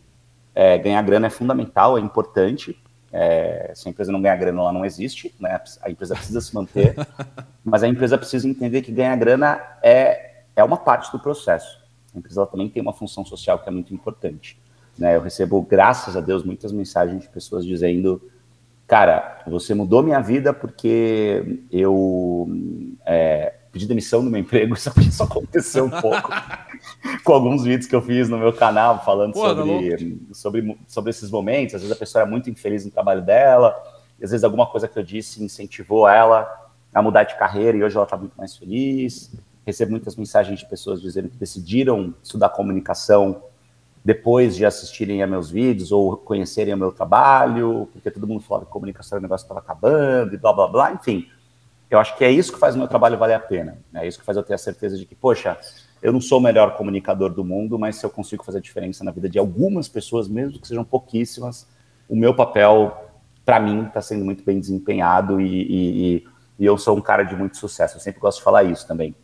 [0.55, 2.81] é, ganhar grana é fundamental, é importante.
[3.12, 5.61] É, se a empresa não ganhar grana, ela não existe, né?
[5.83, 6.94] A empresa precisa se manter,
[7.64, 11.83] mas a empresa precisa entender que ganhar grana é, é uma parte do processo.
[12.14, 14.59] A empresa também tem uma função social que é muito importante.
[14.96, 15.16] Né?
[15.16, 18.22] Eu recebo, graças a Deus, muitas mensagens de pessoas dizendo:
[18.87, 22.48] Cara, você mudou minha vida porque eu
[23.05, 26.31] é, pedi demissão do meu emprego, isso, isso aconteceu um pouco
[27.25, 31.11] com alguns vídeos que eu fiz no meu canal falando Pô, tá sobre, sobre, sobre
[31.11, 31.75] esses momentos.
[31.75, 33.75] Às vezes a pessoa era muito infeliz no trabalho dela,
[34.19, 36.49] e às vezes alguma coisa que eu disse incentivou ela
[36.95, 39.33] a mudar de carreira e hoje ela está muito mais feliz.
[39.67, 43.43] Recebo muitas mensagens de pessoas dizendo que decidiram estudar comunicação
[44.05, 48.67] depois de assistirem a meus vídeos ou conhecerem o meu trabalho, porque todo mundo falava
[48.67, 51.27] que comunicação era um negócio que estava acabando e blá blá blá, enfim.
[51.90, 53.79] Eu acho que é isso que faz o meu trabalho valer a pena.
[53.94, 55.59] É isso que faz eu ter a certeza de que, poxa,
[56.03, 59.11] eu não sou o melhor comunicador do mundo, mas se eu consigo fazer diferença na
[59.11, 61.68] vida de algumas pessoas, mesmo que sejam pouquíssimas,
[62.09, 63.05] o meu papel
[63.44, 66.27] para mim, está sendo muito bem desempenhado e, e,
[66.59, 67.97] e, eu sou um cara de muito sucesso.
[67.97, 69.14] Eu sempre gosto de falar isso também.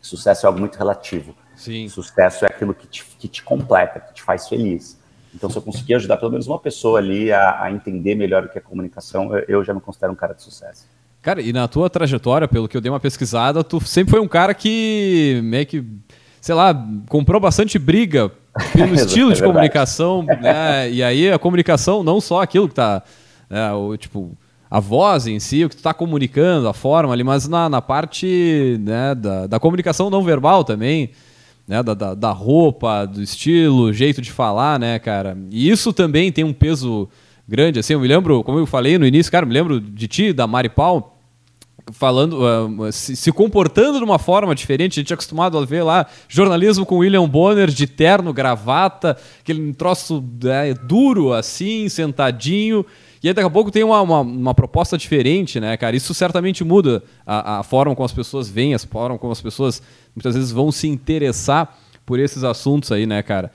[0.00, 1.34] Sucesso é algo muito relativo.
[1.54, 1.88] Sim.
[1.88, 4.98] Sucesso é aquilo que te, que te completa, que te faz feliz.
[5.34, 8.48] Então, se eu conseguir ajudar pelo menos uma pessoa ali a, a entender melhor o
[8.48, 10.86] que é comunicação, eu, eu já me considero um cara de sucesso.
[11.20, 14.28] Cara, e na tua trajetória, pelo que eu dei uma pesquisada, tu sempre foi um
[14.28, 15.84] cara que meio que,
[16.40, 16.74] sei lá,
[17.08, 18.30] comprou bastante briga
[18.72, 20.90] pelo estilo de é comunicação, né?
[20.90, 23.02] E aí a comunicação, não só aquilo que tá,
[23.50, 24.36] né, o, tipo,
[24.70, 27.82] a voz em si, o que tu tá comunicando, a forma ali, mas na, na
[27.82, 31.10] parte né, da, da comunicação não verbal também,
[31.66, 35.36] né, da, da, da, roupa, do estilo, jeito de falar, né, cara?
[35.50, 37.08] E isso também tem um peso
[37.48, 40.32] grande, assim, eu me lembro, como eu falei no início, cara, me lembro de ti,
[40.32, 41.14] da Mari Paul,
[41.92, 44.98] falando, uh, se, se, comportando de uma forma diferente.
[44.98, 49.72] A gente é acostumado a ver lá jornalismo com William Bonner de terno, gravata, aquele
[49.72, 52.84] troço é, duro assim, sentadinho.
[53.22, 55.96] E aí daqui a pouco tem uma, uma, uma, proposta diferente, né, cara?
[55.96, 59.82] Isso certamente muda a, a forma como as pessoas veem, a forma como as pessoas
[60.14, 63.50] muitas vezes vão se interessar por esses assuntos aí, né, cara?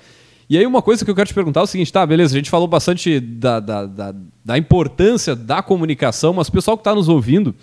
[0.49, 2.37] E aí uma coisa que eu quero te perguntar é o seguinte, tá, beleza, a
[2.37, 6.93] gente falou bastante da, da, da, da importância da comunicação, mas o pessoal que está
[6.93, 7.55] nos ouvindo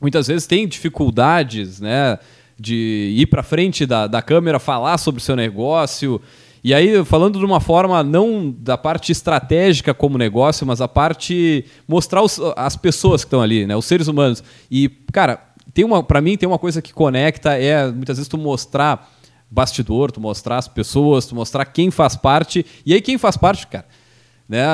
[0.00, 2.18] muitas vezes tem dificuldades, né,
[2.58, 6.20] de ir para frente da, da câmera, falar sobre o seu negócio,
[6.64, 11.66] e aí, falando de uma forma não da parte estratégica como negócio, mas a parte
[11.86, 13.76] mostrar os, as pessoas que estão ali, né?
[13.76, 14.42] Os seres humanos.
[14.70, 15.40] E, cara,
[15.74, 19.13] tem uma, para mim tem uma coisa que conecta é muitas vezes tu mostrar
[19.54, 22.66] bastidor, tu mostrar as pessoas, tu mostrar quem faz parte.
[22.84, 23.86] E aí quem faz parte, cara,
[24.48, 24.66] né?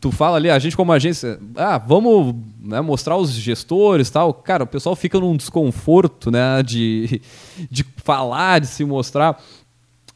[0.00, 4.34] Tu fala ali, a gente como agência, ah, vamos né, mostrar os gestores, tal.
[4.34, 7.22] Cara, o pessoal fica num desconforto, né, de,
[7.70, 9.40] de falar, de se mostrar.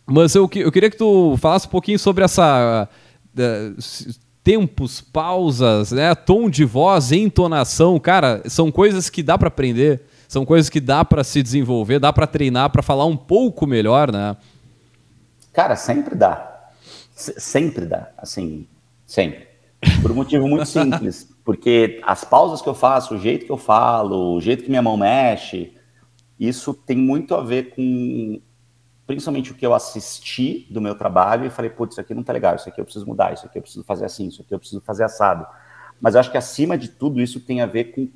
[0.04, 2.88] Mas eu, eu queria que tu falasse um pouquinho sobre essa.
[3.36, 6.14] Uh, tempos, pausas, né?
[6.14, 8.00] tom de voz, entonação.
[8.00, 12.12] Cara, são coisas que dá para aprender, são coisas que dá para se desenvolver, dá
[12.12, 14.36] para treinar, para falar um pouco melhor, né?
[15.52, 16.70] Cara, sempre dá.
[17.16, 18.12] S sempre dá.
[18.16, 18.64] Assim,
[19.04, 19.48] sempre.
[20.00, 21.28] Por um motivo muito simples.
[21.44, 24.80] Porque as pausas que eu faço, o jeito que eu falo, o jeito que minha
[24.80, 25.72] mão mexe,
[26.38, 28.40] isso tem muito a ver com
[29.08, 32.32] principalmente o que eu assisti do meu trabalho e falei, putz, isso aqui não tá
[32.32, 34.60] legal, isso aqui eu preciso mudar, isso aqui eu preciso fazer assim, isso aqui eu
[34.60, 35.44] preciso fazer assado.
[36.00, 38.08] Mas eu acho que acima de tudo isso tem a ver com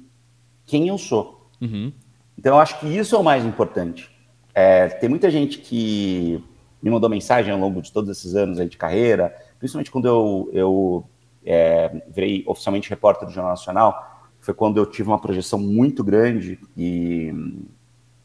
[0.65, 1.51] quem eu sou.
[1.61, 1.93] Uhum.
[2.39, 4.11] Então eu acho que isso é o mais importante.
[4.55, 6.43] É, tem muita gente que
[6.83, 11.05] me mandou mensagem ao longo de todos esses anos de carreira, principalmente quando eu, eu
[11.45, 16.59] é, virei oficialmente repórter do Jornal Nacional, foi quando eu tive uma projeção muito grande
[16.77, 17.33] e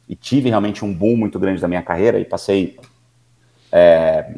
[0.10, 2.80] e tive realmente um boom muito grande da minha carreira e passei
[3.72, 4.34] é,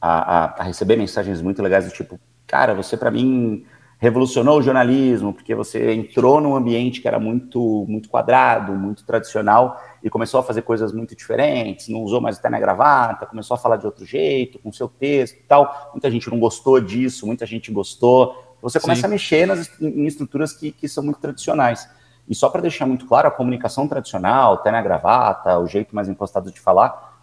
[0.00, 3.66] a, a, a, receber mensagens muito legais do tipo, cara, você para mim
[3.98, 9.80] revolucionou o jornalismo porque você entrou num ambiente que era muito muito quadrado, muito tradicional
[10.02, 13.58] e começou a fazer coisas muito diferentes, não usou mais até na gravata, começou a
[13.58, 15.90] falar de outro jeito, com seu texto e tal.
[15.92, 18.56] Muita gente não gostou disso, muita gente gostou.
[18.62, 19.06] Você começa Sim.
[19.06, 21.88] a mexer nas, em estruturas que, que são muito tradicionais.
[22.28, 26.08] E só para deixar muito claro, a comunicação tradicional, até na gravata, o jeito mais
[26.08, 27.16] impostado de falar,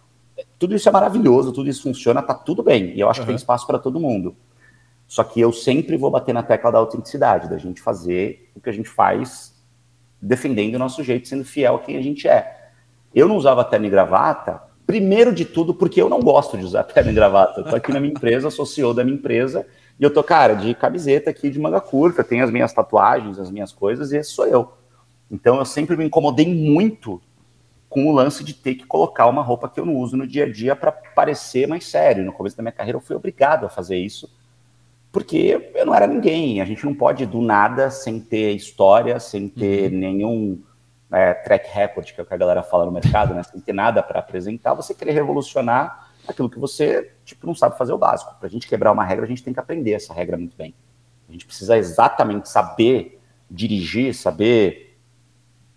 [0.58, 2.94] tudo isso é maravilhoso, tudo isso funciona, tá tudo bem.
[2.96, 3.26] E eu acho uhum.
[3.26, 4.34] que tem espaço para todo mundo.
[5.06, 8.70] Só que eu sempre vou bater na tecla da autenticidade, da gente fazer o que
[8.70, 9.54] a gente faz
[10.20, 12.70] defendendo o nosso jeito, sendo fiel a quem a gente é.
[13.14, 16.82] Eu não usava terno e gravata, primeiro de tudo, porque eu não gosto de usar
[16.84, 17.60] terno e gravata.
[17.60, 19.66] Eu tô aqui na minha empresa, sou CEO da minha empresa,
[20.00, 23.50] e eu tô, cara, de camiseta aqui, de manga curta, tenho as minhas tatuagens, as
[23.50, 24.72] minhas coisas, e esse sou eu.
[25.30, 27.20] Então eu sempre me incomodei muito
[27.88, 30.44] com o lance de ter que colocar uma roupa que eu não uso no dia
[30.44, 32.24] a dia para parecer mais sério.
[32.24, 34.28] No começo da minha carreira eu fui obrigado a fazer isso,
[35.14, 36.60] porque eu não era ninguém.
[36.60, 39.98] A gente não pode do nada, sem ter história, sem ter uhum.
[39.98, 40.62] nenhum
[41.12, 43.44] é, track record, que é o que a galera fala no mercado, né?
[43.44, 47.92] sem ter nada para apresentar, você querer revolucionar aquilo que você tipo, não sabe fazer
[47.92, 48.34] o básico.
[48.40, 50.74] Para a gente quebrar uma regra, a gente tem que aprender essa regra muito bem.
[51.28, 54.98] A gente precisa exatamente saber dirigir, saber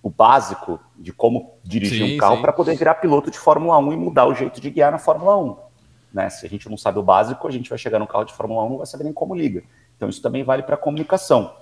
[0.02, 3.94] o básico de como dirigir sim, um carro para poder virar piloto de Fórmula 1
[3.94, 5.67] e mudar o jeito de guiar na Fórmula 1.
[6.14, 6.30] Né?
[6.30, 8.64] Se a gente não sabe o básico, a gente vai chegar no carro de Fórmula
[8.64, 9.64] 1 não vai saber nem como liga.
[9.96, 11.56] Então isso também vale para a comunicação.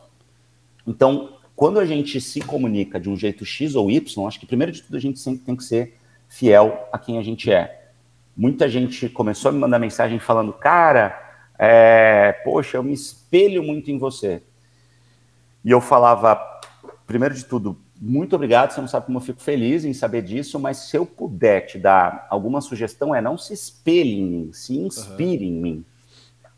[0.86, 4.72] Então, quando a gente se comunica de um jeito X ou Y, acho que primeiro
[4.72, 7.92] de tudo a gente sempre tem que ser fiel a quem a gente é.
[8.36, 11.18] Muita gente começou a me mandar mensagem falando, cara,
[11.58, 14.44] é, poxa, eu me espelho muito em você.
[15.64, 16.40] E eu falava,
[17.08, 20.60] primeiro de tudo, muito obrigado, você não sabe como eu fico feliz em saber disso,
[20.60, 24.78] mas se eu puder te dar alguma sugestão é não se espelhe em mim, se
[24.78, 25.52] inspire uhum.
[25.52, 25.86] em mim.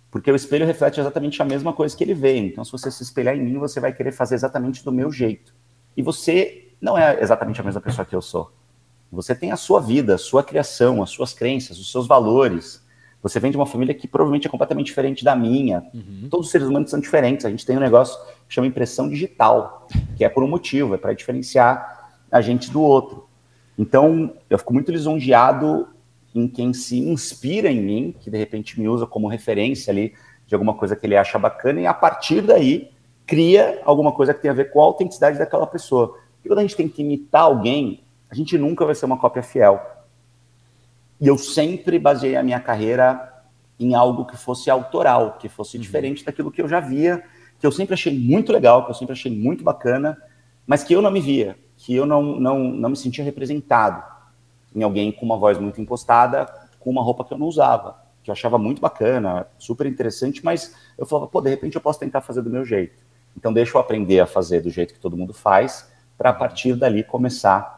[0.10, 2.38] Porque o espelho reflete exatamente a mesma coisa que ele vê.
[2.38, 5.54] Então, se você se espelhar em mim, você vai querer fazer exatamente do meu jeito.
[5.96, 8.52] E você não é exatamente a mesma pessoa que eu sou.
[9.12, 12.84] Você tem a sua vida, a sua criação, as suas crenças, os seus valores.
[13.28, 15.84] Você vem de uma família que provavelmente é completamente diferente da minha.
[15.94, 16.28] Uhum.
[16.30, 17.46] Todos os seres humanos são diferentes.
[17.46, 20.98] A gente tem um negócio que chama impressão digital, que é por um motivo, é
[20.98, 23.28] para diferenciar a gente do outro.
[23.78, 25.88] Então, eu fico muito lisonjeado
[26.34, 30.14] em quem se inspira em mim, que de repente me usa como referência ali
[30.46, 32.90] de alguma coisa que ele acha bacana, e a partir daí
[33.26, 36.18] cria alguma coisa que tem a ver com a autenticidade daquela pessoa.
[36.36, 39.44] Porque quando a gente tem que imitar alguém, a gente nunca vai ser uma cópia
[39.44, 39.82] fiel.
[41.20, 43.34] E eu sempre baseei a minha carreira
[43.80, 45.82] em algo que fosse autoral, que fosse uhum.
[45.82, 47.24] diferente daquilo que eu já via,
[47.60, 50.18] que eu sempre achei muito legal, que eu sempre achei muito bacana,
[50.66, 54.04] mas que eu não me via, que eu não, não, não me sentia representado
[54.76, 56.46] em alguém com uma voz muito impostada,
[56.80, 60.76] com uma roupa que eu não usava, que eu achava muito bacana, super interessante, mas
[60.98, 63.04] eu falava, pô, de repente eu posso tentar fazer do meu jeito.
[63.36, 66.76] Então deixa eu aprender a fazer do jeito que todo mundo faz, para a partir
[66.76, 67.77] dali começar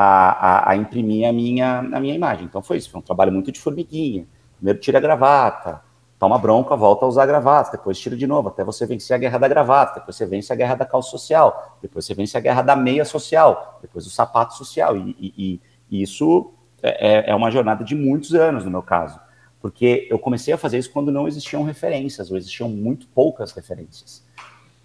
[0.00, 2.44] a, a, a, imprimir a minha, a minha imagem.
[2.44, 4.28] Então foi isso, foi um trabalho muito de formiguinha.
[4.54, 5.82] Primeiro tira a gravata,
[6.20, 9.18] toma bronca, volta a usar a gravata, depois tira de novo, até você vencer a
[9.18, 12.40] guerra da gravata, depois você vence a guerra da calça social, depois você vence a
[12.40, 14.96] guerra da meia social, depois o sapato social.
[14.96, 19.18] E, e, e isso é, é, é uma jornada de muitos anos, no meu caso.
[19.60, 24.24] Porque eu comecei a fazer isso quando não existiam referências, ou existiam muito poucas referências.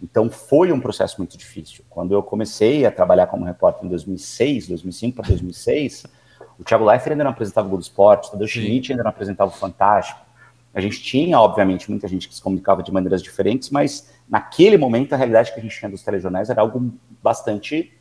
[0.04, 1.86] Então foi um processo muito difícil.
[1.90, 6.04] Quando eu comecei a trabalhar como repórter em 2006, 2005 para 2006,
[6.60, 9.50] o Thiago Leifert ainda não apresentava o Globo Esporte, o Tadeu Schmidt ainda não apresentava
[9.50, 10.20] o Fantástico.
[10.74, 15.14] A gente tinha, obviamente, muita gente que se comunicava de maneiras diferentes, mas naquele momento
[15.14, 17.94] a realidade que a gente tinha dos telejornais era algo bastante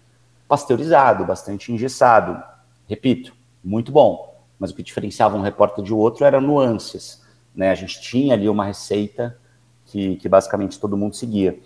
[0.48, 2.42] pasteurizado, bastante engessado.
[2.88, 7.22] Repito, muito bom, mas o que diferenciava um repórter de outro eram nuances.
[7.54, 7.70] Né?
[7.70, 9.38] A gente tinha ali uma receita
[9.86, 11.58] que, que basicamente todo mundo seguia.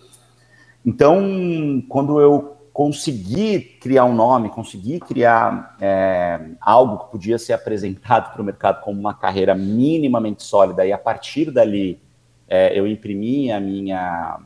[0.87, 8.33] Então, quando eu consegui criar um nome, consegui criar é, algo que podia ser apresentado
[8.33, 12.01] para o mercado como uma carreira minimamente sólida, e a partir dali
[12.47, 14.39] é, eu imprimi a minha,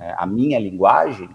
[0.00, 1.28] é, a minha linguagem,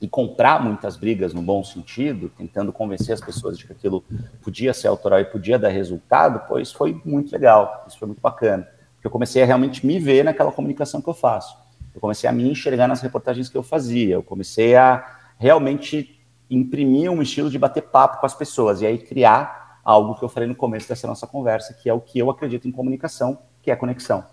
[0.00, 4.02] e comprar muitas brigas no bom sentido, tentando convencer as pessoas de que aquilo
[4.42, 8.66] podia ser autoral e podia dar resultado, pois foi muito legal, isso foi muito bacana.
[8.94, 11.59] Porque eu comecei a realmente me ver naquela comunicação que eu faço.
[11.94, 17.10] Eu comecei a me enxergar nas reportagens que eu fazia, eu comecei a realmente imprimir
[17.10, 20.48] um estilo de bater papo com as pessoas e aí criar algo que eu falei
[20.48, 23.76] no começo dessa nossa conversa, que é o que eu acredito em comunicação, que é
[23.76, 24.24] conexão.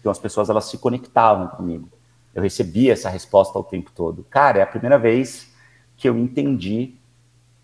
[0.00, 1.88] Então as pessoas elas se conectavam comigo
[2.36, 4.22] eu recebia essa resposta o tempo todo.
[4.28, 5.50] Cara, é a primeira vez
[5.96, 6.95] que eu entendi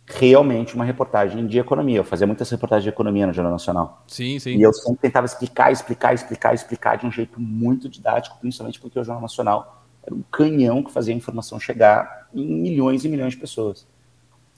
[0.07, 1.99] realmente uma reportagem de economia.
[1.99, 4.05] Eu fazia muitas reportagens de economia no Jornal Nacional.
[4.07, 4.57] Sim, sim.
[4.57, 8.99] E eu sempre tentava explicar, explicar, explicar, explicar de um jeito muito didático, principalmente porque
[8.99, 13.35] o Jornal Nacional era um canhão que fazia a informação chegar em milhões e milhões
[13.35, 13.87] de pessoas.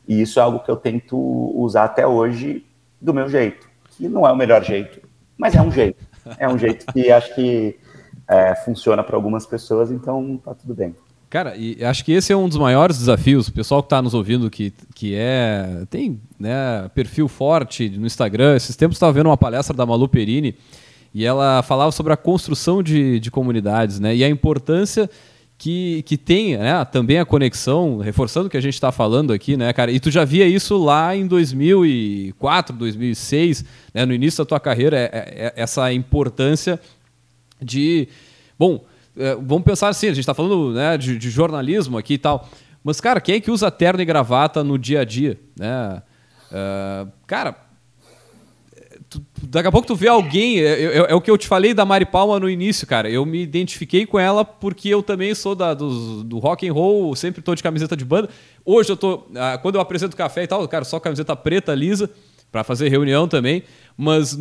[0.08, 2.66] E isso é algo que eu tento usar até hoje
[3.00, 6.04] do meu jeito, que não é o melhor jeito, mas é um jeito.
[6.38, 7.78] É um jeito que acho que
[8.26, 10.94] é, funciona para algumas pessoas, então tá tudo bem.
[11.34, 13.48] Cara, e acho que esse é um dos maiores desafios.
[13.48, 18.54] O pessoal que está nos ouvindo, que, que é tem né, perfil forte no Instagram.
[18.54, 20.54] Esses tempos estava vendo uma palestra da Malu Perini
[21.12, 25.10] e ela falava sobre a construção de, de comunidades né, e a importância
[25.58, 29.56] que, que tem né, também a conexão, reforçando o que a gente está falando aqui,
[29.56, 29.90] né, cara?
[29.90, 34.96] E tu já via isso lá em 2004, 2006, né, no início da tua carreira,
[34.96, 36.78] é, é, é essa importância
[37.60, 38.06] de.
[38.56, 38.84] Bom,
[39.16, 42.48] é, vamos pensar assim, a gente está falando né, de, de, jornalismo aqui e tal.
[42.82, 45.40] Mas, cara, quem é que usa terno e gravata no dia a dia?
[45.58, 46.02] Né?
[46.50, 47.56] Uh, cara,
[49.08, 50.60] tu, daqui a pouco tu vê alguém.
[50.60, 53.08] É, é, é, o que eu te falei da Mari Palma no início, cara.
[53.08, 57.14] Eu me identifiquei com ela porque eu também sou da, do, do rock and roll,
[57.14, 58.28] sempre tô de camiseta de banda.
[58.64, 59.14] Hoje eu tô.
[59.14, 62.10] Uh, quando eu apresento café e tal, cara, só camiseta preta, lisa,
[62.52, 63.62] para fazer reunião também.
[63.96, 64.36] Mas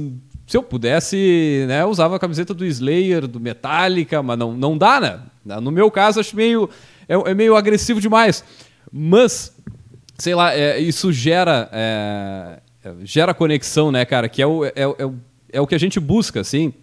[0.46, 4.78] se eu pudesse, né, eu usava a camiseta do Slayer, do Metallica, mas não, não
[4.78, 5.20] dá, né?
[5.62, 6.70] No meu caso, acho meio.
[7.08, 8.44] É, é meio agressivo demais.
[8.92, 9.56] Mas,
[10.18, 11.70] sei lá, é, isso gera.
[11.72, 12.60] É,
[13.04, 14.28] gera conexão, né, cara?
[14.28, 15.10] Que é o, é, é,
[15.54, 16.74] é o que a gente busca, assim,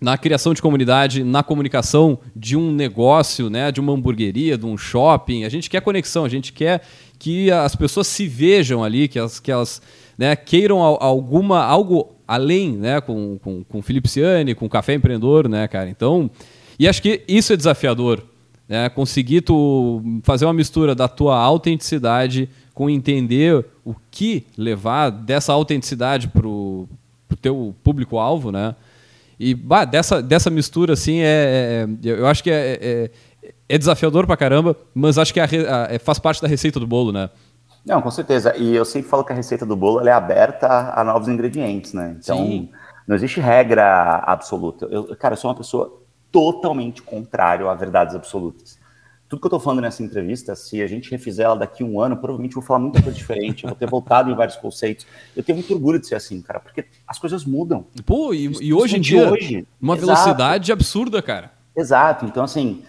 [0.00, 4.76] na criação de comunidade, na comunicação de um negócio, né, de uma hamburgueria, de um
[4.76, 5.44] shopping.
[5.44, 6.82] A gente quer conexão, a gente quer
[7.18, 9.80] que as pessoas se vejam ali, que elas, que elas
[10.18, 14.94] né, queiram alguma, algo além, né, com, com, com o Felipe Ciani, com o Café
[14.94, 15.88] Empreendedor, né, cara?
[15.88, 16.30] Então,
[16.78, 18.22] e acho que isso é desafiador,
[18.68, 18.88] né?
[18.88, 26.28] Conseguir tu fazer uma mistura da tua autenticidade com entender o que levar dessa autenticidade
[26.28, 26.88] pro,
[27.28, 28.74] pro teu público-alvo, né?
[29.38, 33.10] E bah, dessa, dessa mistura, assim, é, é eu acho que é, é,
[33.68, 36.86] é, desafiador pra caramba, mas acho que a, a, é, faz parte da receita do
[36.86, 37.30] bolo, né?
[37.84, 38.56] Não, com certeza.
[38.56, 41.92] E eu sempre falo que a receita do bolo é aberta a, a novos ingredientes,
[41.92, 42.16] né?
[42.18, 42.70] Então, Sim.
[43.06, 44.86] não existe regra absoluta.
[44.86, 48.78] Eu, cara, eu sou uma pessoa totalmente contrária a verdades absolutas
[49.34, 52.00] tudo que eu estou falando nessa entrevista, se a gente refizer ela daqui a um
[52.00, 55.06] ano, provavelmente vou falar muita coisa diferente, vou ter voltado em vários conceitos.
[55.34, 57.86] Eu tenho muito orgulho de ser assim, cara, porque as coisas mudam.
[58.04, 59.66] Pô, e, e hoje em dia, hoje.
[59.80, 60.06] uma Exato.
[60.06, 61.52] velocidade absurda, cara.
[61.76, 62.84] Exato, então assim,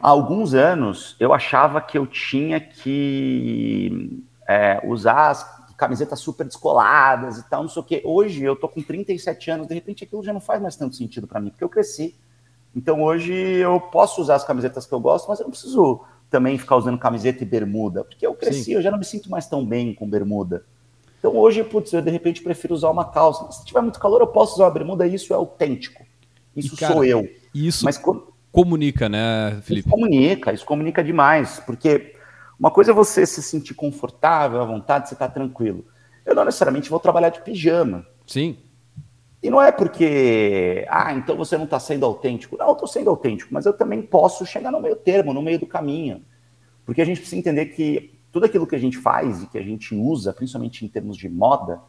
[0.00, 7.38] há alguns anos eu achava que eu tinha que é, usar as camisetas super descoladas
[7.38, 8.02] e tal, não sei o quê.
[8.04, 11.26] Hoje eu tô com 37 anos, de repente aquilo já não faz mais tanto sentido
[11.26, 12.16] para mim, porque eu cresci.
[12.74, 16.58] Então hoje eu posso usar as camisetas que eu gosto, mas eu não preciso também
[16.58, 18.74] ficar usando camiseta e bermuda, porque eu cresci, Sim.
[18.74, 20.64] eu já não me sinto mais tão bem com bermuda.
[21.18, 23.50] Então hoje, putz, eu de repente prefiro usar uma calça.
[23.52, 26.04] Se tiver muito calor, eu posso usar uma bermuda, isso é autêntico.
[26.54, 27.28] Isso cara, sou eu.
[27.54, 27.98] Isso mas
[28.58, 29.86] comunica, né, Felipe?
[29.86, 32.16] Isso comunica, isso comunica demais, porque
[32.58, 35.86] uma coisa é você se sentir confortável, à vontade, você tá tranquilo.
[36.26, 38.04] Eu não necessariamente vou trabalhar de pijama.
[38.26, 38.58] Sim.
[39.40, 42.56] E não é porque, ah, então você não está sendo autêntico.
[42.58, 45.60] Não, eu estou sendo autêntico, mas eu também posso chegar no meio termo, no meio
[45.60, 46.24] do caminho.
[46.84, 49.62] Porque a gente precisa entender que tudo aquilo que a gente faz e que a
[49.62, 51.80] gente usa, principalmente em termos de moda,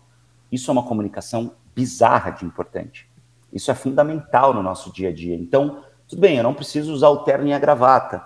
[0.52, 3.10] isso é uma comunicação bizarra de importante.
[3.52, 5.34] Isso é fundamental no nosso dia a dia.
[5.34, 8.24] Então, tudo bem, eu não preciso usar o terno e a gravata,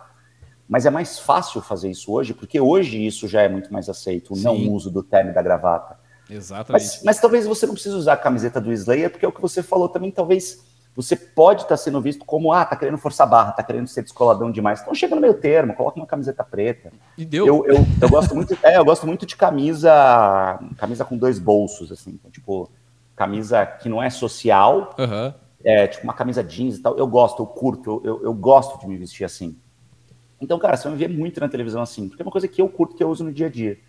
[0.67, 4.33] mas é mais fácil fazer isso hoje, porque hoje isso já é muito mais aceito,
[4.33, 5.99] o não uso do terno e da gravata.
[6.29, 6.71] Exatamente.
[6.71, 9.41] Mas, mas, talvez você não precise usar a camiseta do Slayer, porque é o que
[9.41, 10.63] você falou também, talvez
[10.95, 14.49] você pode estar sendo visto como, ah, tá querendo forçar barra, tá querendo ser descoladão
[14.49, 14.79] demais.
[14.79, 16.91] Então chega no meio termo, coloca uma camiseta preta.
[17.17, 17.45] E deu.
[17.47, 21.91] Eu, eu, eu gosto muito, é, eu gosto muito de camisa, camisa com dois bolsos,
[21.91, 22.69] assim, tipo,
[23.15, 25.33] camisa que não é social, uhum.
[25.63, 26.97] É, tipo uma camisa jeans e tal.
[26.97, 29.55] Eu gosto, eu curto, eu, eu gosto de me vestir assim.
[30.41, 32.61] Então, cara, você vai me ver muito na televisão assim, porque é uma coisa que
[32.61, 33.79] eu curto, que eu uso no dia a dia.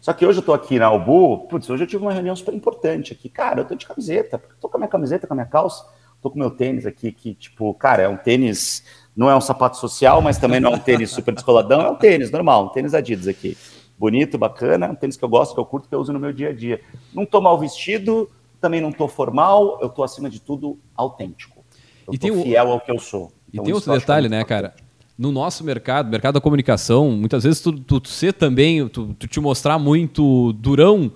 [0.00, 2.52] Só que hoje eu tô aqui na Albu, putz, hoje eu tive uma reunião super
[2.52, 3.26] importante aqui.
[3.30, 5.82] Cara, eu tô de camiseta, tô com a minha camiseta, com a minha calça,
[6.20, 8.84] tô com meu tênis aqui, que, tipo, cara, é um tênis,
[9.16, 11.96] não é um sapato social, mas também não é um tênis super descoladão, é um
[11.96, 13.56] tênis normal, um tênis Adidas aqui.
[13.98, 16.34] Bonito, bacana, um tênis que eu gosto, que eu curto, que eu uso no meu
[16.34, 16.82] dia a dia.
[17.14, 18.28] Não tô mal vestido,
[18.64, 21.62] também não tô formal, eu tô, acima de tudo, autêntico.
[22.08, 23.30] Eu e fiel ao que eu sou.
[23.52, 24.74] Então, e tem outro detalhe, né, cara?
[25.18, 29.28] no nosso mercado, mercado da comunicação, muitas vezes tu, tu, tu ser também, tu, tu,
[29.28, 31.12] te mostrar muito durão,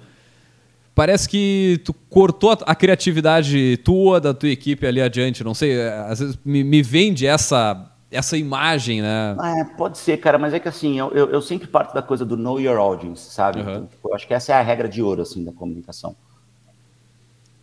[0.94, 5.42] parece que tu cortou a, criatividade tua, da tua equipe ali adiante.
[5.42, 9.36] Não sei, é, às vezes me, me vende essa, essa imagem, né?
[9.42, 12.36] É, pode ser, cara, mas é que assim, eu, eu, sempre parto da coisa do
[12.36, 13.60] know your audience, sabe?
[13.60, 13.68] Uhum.
[13.68, 16.14] Então, eu acho que essa é a regra de ouro, assim, da comunicação.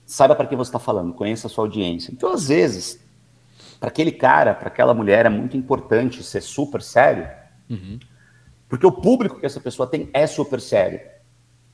[0.06, 2.12] Saiba para quem você está falando, conheça a sua audiência.
[2.12, 3.00] Então, às vezes,
[3.80, 7.28] para aquele cara, para aquela mulher, é muito importante ser super sério,
[7.70, 8.00] uhum.
[8.70, 11.00] porque o público que essa pessoa tem é super sério.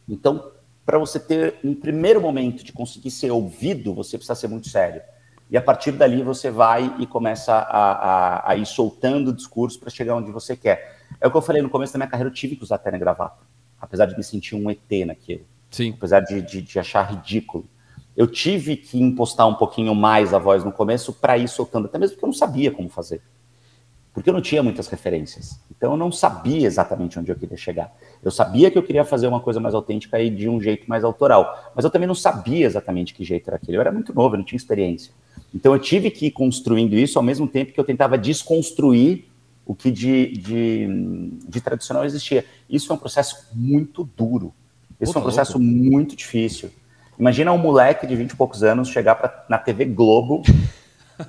[0.08, 0.52] Então,
[0.86, 5.02] para você ter um primeiro momento de conseguir ser ouvido, você precisa ser muito sério.
[5.50, 9.80] E a partir dali você vai e começa a, a, a ir soltando o discurso
[9.80, 10.98] para chegar onde você quer.
[11.20, 12.98] É o que eu falei no começo da minha carreira, eu tive que usar terno
[12.98, 13.44] e gravata,
[13.80, 15.46] apesar de me sentir um ET naquilo.
[15.70, 15.94] Sim.
[15.98, 17.66] Apesar de, de, de achar ridículo
[18.16, 21.98] eu tive que impostar um pouquinho mais a voz no começo para ir soltando, até
[21.98, 23.22] mesmo porque eu não sabia como fazer.
[24.14, 25.58] Porque eu não tinha muitas referências.
[25.76, 27.96] Então eu não sabia exatamente onde eu queria chegar.
[28.22, 31.04] Eu sabia que eu queria fazer uma coisa mais autêntica e de um jeito mais
[31.06, 31.72] autoral.
[31.74, 33.78] Mas eu também não sabia exatamente que jeito era aquele.
[33.78, 35.14] Eu era muito novo, eu não tinha experiência.
[35.56, 39.26] Então eu tive que ir construindo isso ao mesmo tempo que eu tentava desconstruir
[39.66, 40.88] o que de, de,
[41.48, 42.46] de tradicional existia.
[42.70, 44.54] Isso é um processo muito duro.
[45.00, 46.70] Isso é um processo muito difícil.
[47.22, 50.42] Imagina um moleque de 20 e poucos anos chegar pra, na TV Globo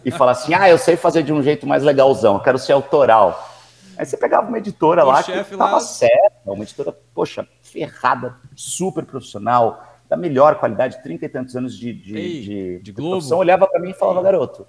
[0.02, 2.72] e falar assim: ah, eu sei fazer de um jeito mais legalzão, eu quero ser
[2.72, 3.52] autoral.
[3.98, 5.80] Aí você pegava uma editora o lá que tava lá...
[5.80, 11.92] certa, uma editora, poxa, ferrada, super profissional, da melhor qualidade, 30 e tantos anos de,
[11.92, 13.10] de, Ei, de, de Globo.
[13.10, 14.66] profissão, olhava para mim e falava, garoto.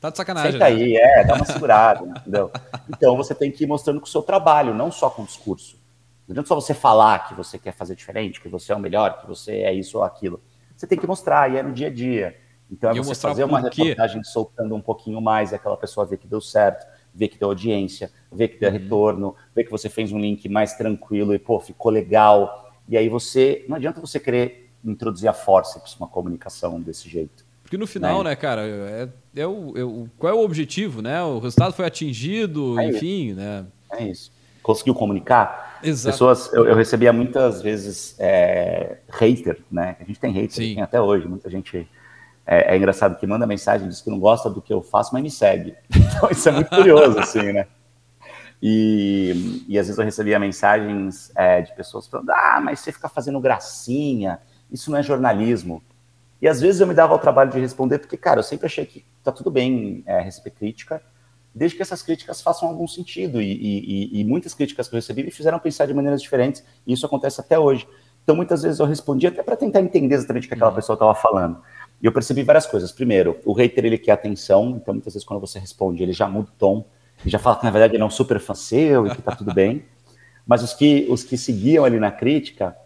[0.00, 0.52] Tá de sacanagem.
[0.52, 0.70] Senta né?
[0.74, 2.50] aí, é, dá uma segurada, entendeu?
[2.88, 5.77] Então você tem que ir mostrando com o seu trabalho, não só com o discurso.
[6.28, 9.18] Não adianta só você falar que você quer fazer diferente, que você é o melhor,
[9.18, 10.42] que você é isso ou aquilo.
[10.76, 12.36] Você tem que mostrar, e é no dia a dia.
[12.70, 16.26] Então é você fazer uma reportagem soltando um pouquinho mais, e aquela pessoa ver que
[16.26, 18.78] deu certo, ver que deu audiência, ver que deu uhum.
[18.78, 22.70] retorno, ver que você fez um link mais tranquilo e, pô, ficou legal.
[22.86, 27.46] E aí você, não adianta você querer introduzir a forceps uma comunicação desse jeito.
[27.62, 31.00] Porque no final, né, né cara, é, é, o, é, o, qual é o objetivo,
[31.00, 31.22] né?
[31.22, 33.36] O resultado foi atingido, é enfim, isso.
[33.36, 33.66] né?
[33.92, 34.37] É isso
[34.68, 35.78] conseguiu comunicar.
[35.82, 36.12] Exato.
[36.12, 39.96] Pessoas, eu, eu recebia muitas vezes é, hater, né?
[39.98, 41.88] A gente tem hater, tem até hoje, muita gente
[42.46, 45.22] é, é, engraçado que manda mensagem, diz que não gosta do que eu faço, mas
[45.22, 45.74] me segue.
[46.18, 47.66] Então isso é muito curioso, assim, né?
[48.60, 53.08] E, e às vezes eu recebia mensagens é, de pessoas falando: ah, mas você fica
[53.08, 54.38] fazendo gracinha,
[54.70, 55.82] isso não é jornalismo.
[56.42, 58.84] E às vezes eu me dava o trabalho de responder, porque, cara, eu sempre achei
[58.84, 61.00] que tá tudo bem é, receber crítica,
[61.54, 63.40] desde que essas críticas façam algum sentido.
[63.40, 66.92] E, e, e, muitas críticas que eu recebi me fizeram pensar de maneiras diferentes, e
[66.92, 67.86] isso acontece até hoje.
[68.22, 70.76] Então, muitas vezes eu respondi até para tentar entender exatamente o que aquela uhum.
[70.76, 71.60] pessoa estava falando.
[72.02, 72.92] E eu percebi várias coisas.
[72.92, 76.48] Primeiro, o hater ele quer atenção, então muitas vezes quando você responde, ele já muda
[76.50, 76.86] o tom,
[77.24, 79.34] e já fala que na verdade ele é um super fã seu e que tá
[79.34, 79.84] tudo bem.
[80.46, 82.76] Mas os que, os que seguiam ali na crítica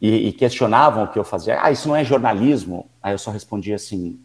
[0.00, 2.90] e, e questionavam o que eu fazia, ah, isso não é jornalismo.
[3.02, 4.20] Aí eu só respondia assim,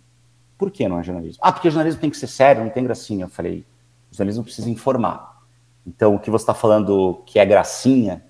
[0.57, 1.39] por que não é jornalismo?
[1.43, 3.25] Ah, porque jornalismo tem que ser sério, não tem gracinha.
[3.25, 3.65] Eu falei,
[4.11, 5.41] jornalismo precisa informar.
[5.85, 8.23] Então, o que você está falando que é gracinha,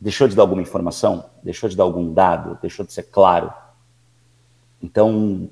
[0.00, 1.30] deixou de dar alguma informação?
[1.42, 2.58] Deixou de dar algum dado?
[2.60, 3.52] Deixou de ser claro?
[4.82, 5.50] Então,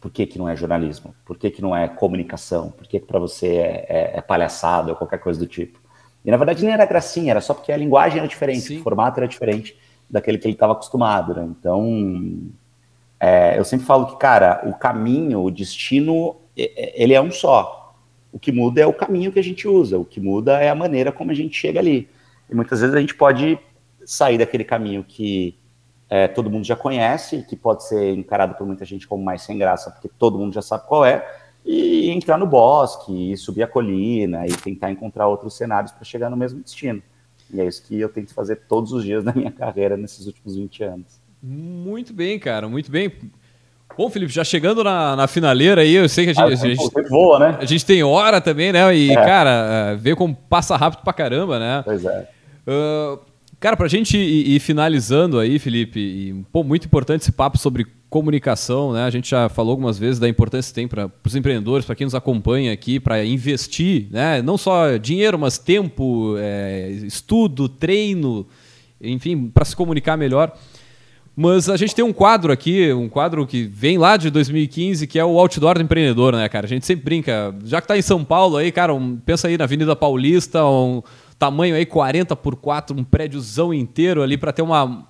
[0.00, 1.14] por que, que não é jornalismo?
[1.24, 2.70] Por que, que não é comunicação?
[2.70, 5.80] Por que, que para você é, é, é palhaçada ou qualquer coisa do tipo?
[6.24, 8.80] E na verdade nem era gracinha, era só porque a linguagem era diferente, Sim.
[8.80, 9.78] o formato era diferente
[10.10, 11.34] daquele que ele estava acostumado.
[11.34, 11.44] Né?
[11.44, 12.50] Então,
[13.18, 17.94] é, eu sempre falo que, cara, o caminho, o destino, ele é um só.
[18.32, 20.74] O que muda é o caminho que a gente usa, o que muda é a
[20.74, 22.08] maneira como a gente chega ali.
[22.50, 23.58] E muitas vezes a gente pode
[24.04, 25.58] sair daquele caminho que
[26.08, 29.58] é, todo mundo já conhece, que pode ser encarado por muita gente como mais sem
[29.58, 31.26] graça, porque todo mundo já sabe qual é,
[31.64, 36.30] e entrar no bosque, e subir a colina, e tentar encontrar outros cenários para chegar
[36.30, 37.02] no mesmo destino.
[37.52, 40.56] E é isso que eu tento fazer todos os dias na minha carreira nesses últimos
[40.56, 41.25] 20 anos.
[41.42, 43.12] Muito bem, cara, muito bem.
[43.96, 46.68] Bom, Felipe, já chegando na, na finaleira aí, eu sei que a gente, ah, a
[46.68, 47.58] gente, voa, né?
[47.58, 48.94] A gente tem hora também, né?
[48.94, 49.14] E, é.
[49.14, 49.50] cara,
[49.92, 51.82] é, vê como passa rápido pra caramba, né?
[51.82, 52.28] Pois é.
[52.66, 53.18] Uh,
[53.58, 57.86] cara, pra gente ir, ir, finalizando aí, Felipe, e, pô, muito importante esse papo sobre
[58.10, 59.04] comunicação, né?
[59.04, 62.04] A gente já falou algumas vezes da importância que tem para os empreendedores, para quem
[62.04, 64.42] nos acompanha aqui, para investir, né?
[64.42, 68.46] Não só dinheiro, mas tempo, é, estudo, treino,
[69.00, 70.52] enfim, para se comunicar melhor.
[71.38, 75.18] Mas a gente tem um quadro aqui, um quadro que vem lá de 2015, que
[75.18, 76.64] é o Outdoor do Empreendedor, né, cara?
[76.64, 77.54] A gente sempre brinca.
[77.62, 81.02] Já que está em São Paulo aí, cara, um, pensa aí na Avenida Paulista, um
[81.38, 85.06] tamanho aí 40 por 4, um prédiozão inteiro ali para ter uma,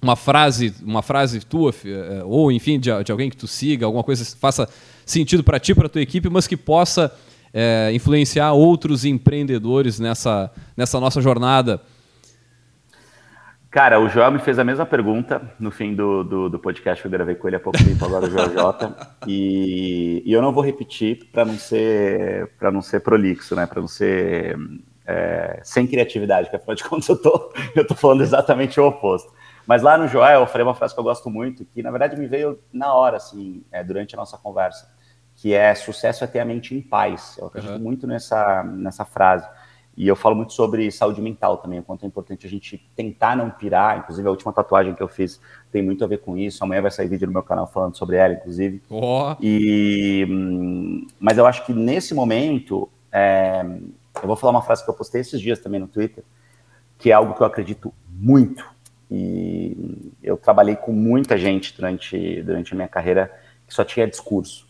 [0.00, 4.02] uma frase, uma frase tua, eh, ou enfim, de, de alguém que tu siga, alguma
[4.02, 4.66] coisa que faça
[5.04, 7.12] sentido para ti, para tua equipe, mas que possa
[7.52, 11.82] é, influenciar outros empreendedores nessa, nessa nossa jornada
[13.70, 17.06] Cara, o Joel me fez a mesma pergunta no fim do, do, do, podcast que
[17.06, 18.96] eu gravei com ele há pouco tempo, agora o Joel J.
[19.28, 23.66] E, e eu não vou repetir para não ser para não ser prolixo, né?
[23.66, 24.58] Para não ser
[25.06, 29.32] é, sem criatividade, porque afinal de contas eu tô, eu tô falando exatamente o oposto.
[29.64, 32.16] Mas lá no Joel eu falei uma frase que eu gosto muito, que na verdade
[32.16, 34.92] me veio na hora, assim, é, durante a nossa conversa,
[35.36, 37.36] que é sucesso é ter a mente em paz.
[37.38, 37.78] Eu acredito uhum.
[37.78, 39.48] muito nessa, nessa frase.
[40.00, 43.36] E eu falo muito sobre saúde mental também, o quanto é importante a gente tentar
[43.36, 43.98] não pirar.
[43.98, 45.38] Inclusive, a última tatuagem que eu fiz
[45.70, 46.64] tem muito a ver com isso.
[46.64, 48.82] Amanhã vai sair vídeo no meu canal falando sobre ela, inclusive.
[48.88, 49.36] Oh.
[49.38, 53.60] E, hum, mas eu acho que nesse momento, é,
[54.22, 56.24] eu vou falar uma frase que eu postei esses dias também no Twitter,
[56.96, 58.64] que é algo que eu acredito muito.
[59.10, 63.30] E eu trabalhei com muita gente durante, durante a minha carreira
[63.66, 64.69] que só tinha discurso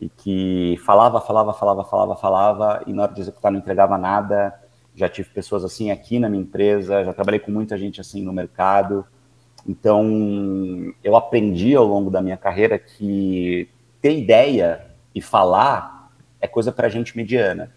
[0.00, 4.58] e que falava, falava, falava, falava, falava, e na hora de executar não entregava nada.
[4.94, 8.32] Já tive pessoas assim aqui na minha empresa, já trabalhei com muita gente assim no
[8.32, 9.04] mercado.
[9.68, 10.04] Então,
[11.04, 13.68] eu aprendi ao longo da minha carreira que
[14.00, 17.70] ter ideia e falar é coisa para gente mediana.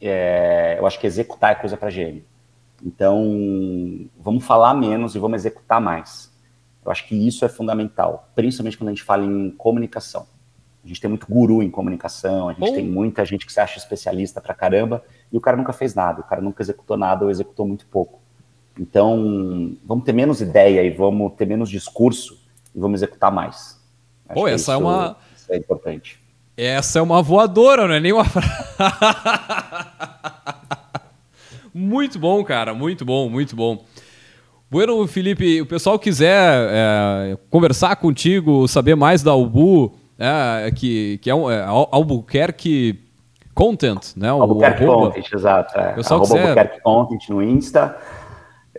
[0.00, 2.24] É, eu acho que executar é coisa para gênio.
[2.84, 6.32] Então, vamos falar menos e vamos executar mais.
[6.84, 10.26] Eu acho que isso é fundamental, principalmente quando a gente fala em comunicação.
[10.88, 12.74] A gente tem muito guru em comunicação, a gente Bom.
[12.74, 16.22] tem muita gente que se acha especialista pra caramba, e o cara nunca fez nada,
[16.22, 18.18] o cara nunca executou nada ou executou muito pouco.
[18.80, 22.40] Então, vamos ter menos ideia e vamos ter menos discurso
[22.74, 23.78] e vamos executar mais.
[24.26, 25.16] Acho Pô, essa é isso, é uma.
[25.36, 26.18] Isso é importante.
[26.56, 28.24] Essa é uma voadora, não é nem uma.
[31.74, 33.84] muito bom, cara, muito bom, muito bom.
[34.70, 41.30] Bueno, Felipe, o pessoal quiser é, conversar contigo, saber mais da Ubu, é, que, que
[41.30, 42.98] é, um, é Albuquerque
[43.54, 44.32] Content, né?
[44.32, 45.06] O, Albuquerque arroba.
[45.06, 45.78] Content, exato.
[45.78, 45.92] É.
[45.92, 46.48] Pessoal arroba quiser...
[46.48, 47.96] Albuquerque Content no Insta.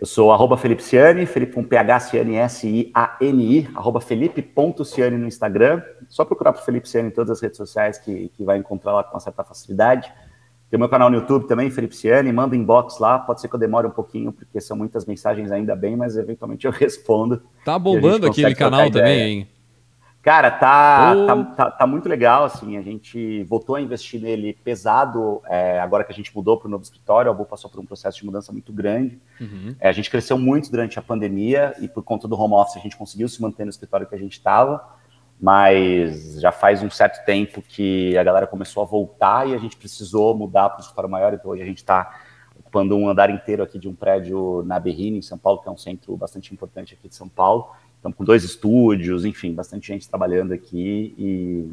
[0.00, 5.82] Eu sou arroba Felipe Ciani, Felipe com PH Ciani S-I-A-N-I, arroba Felipe.ciani no Instagram.
[6.08, 9.04] Só procurar por Felipe Ciani em todas as redes sociais que, que vai encontrar lá
[9.04, 10.10] com uma certa facilidade.
[10.70, 13.54] Tem o meu canal no YouTube também, Felipe Ciani, manda inbox lá, pode ser que
[13.56, 17.42] eu demore um pouquinho, porque são muitas mensagens ainda bem, mas eventualmente eu respondo.
[17.64, 19.48] Tá bombando aquele canal também, hein?
[20.22, 25.40] Cara, tá, tá, tá, tá, muito legal, assim, a gente voltou a investir nele pesado,
[25.46, 27.86] é, agora que a gente mudou para o novo escritório, a Albu passou por um
[27.86, 29.74] processo de mudança muito grande, uhum.
[29.80, 32.80] é, a gente cresceu muito durante a pandemia e por conta do home office a
[32.80, 34.86] gente conseguiu se manter no escritório que a gente estava,
[35.40, 39.74] mas já faz um certo tempo que a galera começou a voltar e a gente
[39.74, 42.20] precisou mudar para o escritório maior, então hoje a gente está
[42.58, 45.72] ocupando um andar inteiro aqui de um prédio na Berrini, em São Paulo, que é
[45.72, 47.70] um centro bastante importante aqui de São Paulo,
[48.00, 51.68] Estamos com dois estúdios, enfim, bastante gente trabalhando aqui e,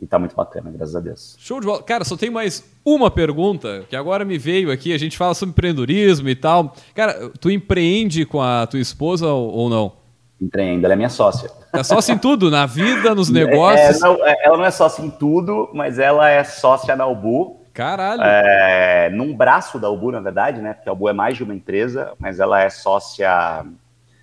[0.00, 1.36] e tá muito bacana, graças a Deus.
[1.38, 1.82] Show de bola.
[1.82, 4.94] Cara, só tem mais uma pergunta que agora me veio aqui.
[4.94, 6.74] A gente fala sobre empreendedorismo e tal.
[6.94, 9.92] Cara, tu empreende com a tua esposa ou não?
[10.40, 11.50] Empreendo, ela é minha sócia.
[11.74, 13.98] É sócia em tudo, na vida, nos negócios?
[13.98, 17.60] É, não, é, ela não é sócia em tudo, mas ela é sócia na Ubu.
[17.74, 18.22] Caralho!
[18.22, 20.72] É, num braço da Ubu, na verdade, né?
[20.72, 23.66] Porque a Ubu é mais de uma empresa, mas ela é sócia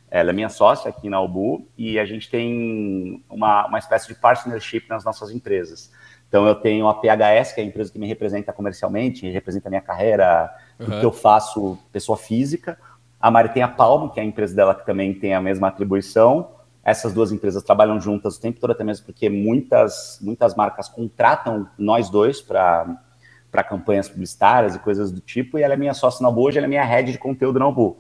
[0.10, 4.16] ela é minha sócia aqui na Albu e a gente tem uma, uma espécie de
[4.16, 5.91] partnership nas nossas empresas.
[6.28, 9.72] Então, eu tenho a PHS, que é a empresa que me representa comercialmente, representa a
[9.72, 10.88] minha carreira, uhum.
[10.88, 12.78] o que eu faço, pessoa física.
[13.20, 15.68] A Mari tem a Palmo, que é a empresa dela que também tem a mesma
[15.68, 16.49] atribuição.
[16.84, 21.68] Essas duas empresas trabalham juntas o tempo todo, até mesmo porque muitas, muitas marcas contratam
[21.78, 22.97] nós dois para
[23.68, 25.58] campanhas publicitárias e coisas do tipo.
[25.58, 27.66] E ela é minha sócia na Albu, hoje ela é minha head de conteúdo na
[27.66, 27.97] Albu.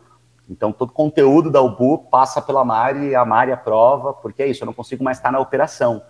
[0.49, 4.67] Então, todo conteúdo da UBU passa pela Mari, a Mari aprova, porque é isso, eu
[4.67, 6.03] não consigo mais estar na operação,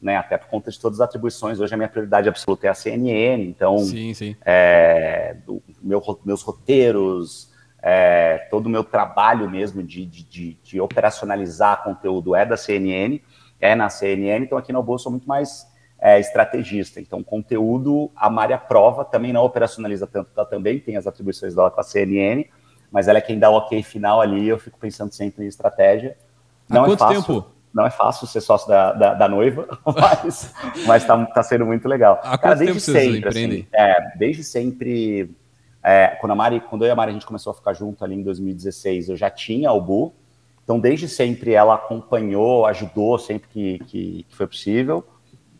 [0.00, 0.16] né?
[0.16, 1.60] Até por conta de todas as atribuições.
[1.60, 4.34] Hoje a minha prioridade absoluta é a CNN, então, sim, sim.
[4.44, 10.80] É, do, meu, meus roteiros, é, todo o meu trabalho mesmo de, de, de, de,
[10.80, 13.20] operacionalizar conteúdo é da CNN,
[13.60, 15.70] é na CNN, então aqui na UBU eu sou muito mais
[16.00, 16.98] é, estrategista.
[16.98, 21.70] Então, conteúdo, a Mari aprova, também não operacionaliza tanto, ela também tem as atribuições dela
[21.70, 22.46] com a CNN,
[22.92, 26.14] mas ela é quem dá o ok final ali, eu fico pensando sempre em estratégia.
[26.68, 27.46] Não Há é quanto fácil, tempo?
[27.72, 30.54] Não é fácil ser sócio da, da, da noiva, mas,
[30.86, 32.20] mas tá, tá sendo muito legal.
[32.22, 35.34] Há Cara, desde sempre, assim, é, desde sempre,
[35.82, 38.04] é, quando, a Mari, quando eu e a Mari a gente começou a ficar junto
[38.04, 40.12] ali em 2016, eu já tinha o Bu,
[40.62, 45.02] então desde sempre ela acompanhou, ajudou sempre que, que, que foi possível.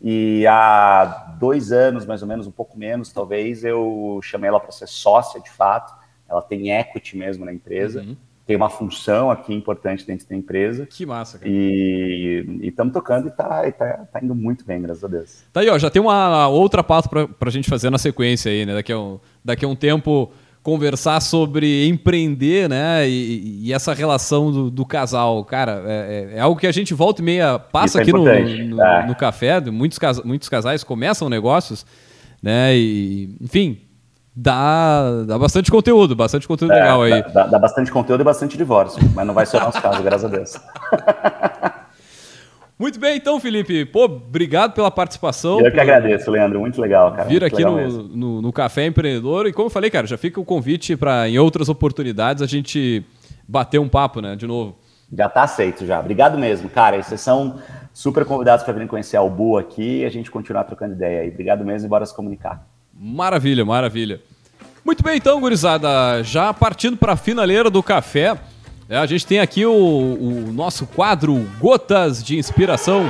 [0.05, 4.71] E há dois anos, mais ou menos, um pouco menos, talvez, eu chamei ela para
[4.71, 8.15] ser sócia de fato ela tem equity mesmo na empresa, uhum.
[8.45, 10.85] tem uma função aqui importante dentro da empresa.
[10.85, 11.49] Que massa, cara.
[11.49, 15.43] E estamos tocando e tá, tá, tá, indo muito bem, graças a Deus.
[15.51, 18.65] Tá aí, ó, já tem uma outra pauta para a gente fazer na sequência aí,
[18.65, 18.73] né?
[18.73, 20.31] Daqui a um, daqui a um tempo
[20.63, 23.07] conversar sobre empreender, né?
[23.07, 25.43] E, e essa relação do, do, casal.
[25.43, 28.23] Cara, é, é, é, algo que a gente volta e meia passa é aqui no,
[28.23, 29.05] no, é.
[29.05, 29.59] no, café.
[29.59, 31.85] Muitos, muitos casais começam negócios,
[32.41, 32.75] né?
[32.77, 33.81] E, enfim,
[34.35, 37.23] dá, dá bastante conteúdo, bastante conteúdo é, legal aí.
[37.33, 40.25] Dá, dá, bastante conteúdo e bastante divórcio, mas não vai ser o nosso caso, graças
[40.25, 40.59] a Deus.
[42.77, 43.85] Muito bem, então, Felipe.
[43.85, 45.61] Pô, obrigado pela participação.
[45.61, 46.59] Eu que agradeço, Leandro.
[46.59, 47.29] Muito legal, cara.
[47.29, 49.45] Vir aqui no, no, no, Café Empreendedor.
[49.47, 53.05] E como eu falei, cara, já fica o convite para, em outras oportunidades, a gente
[53.47, 54.75] bater um papo, né, de novo.
[55.15, 55.99] Já tá aceito, já.
[55.99, 57.01] Obrigado mesmo, cara.
[57.01, 57.59] vocês são
[57.93, 61.29] super convidados para virem conhecer a Bu aqui e a gente continuar trocando ideia aí.
[61.29, 62.67] Obrigado mesmo e bora se comunicar.
[63.05, 64.21] Maravilha, maravilha.
[64.85, 68.39] Muito bem, então, gurizada, já partindo para a finaleira do café,
[68.87, 73.03] é, a gente tem aqui o, o nosso quadro Gotas de Inspiração.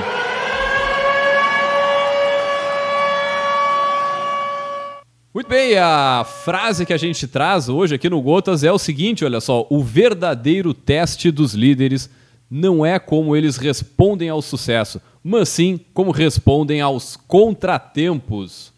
[5.31, 9.23] Muito bem, a frase que a gente traz hoje aqui no Gotas é o seguinte:
[9.23, 12.09] olha só, o verdadeiro teste dos líderes
[12.49, 18.72] não é como eles respondem ao sucesso, mas sim como respondem aos contratempos.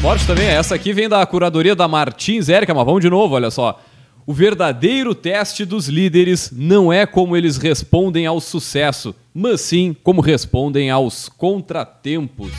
[0.00, 3.50] Forte também, essa aqui vem da curadoria da Martins Érica, mas vamos de novo, olha
[3.50, 3.80] só.
[4.26, 10.20] O verdadeiro teste dos líderes não é como eles respondem ao sucesso, mas sim como
[10.20, 12.50] respondem aos contratempos.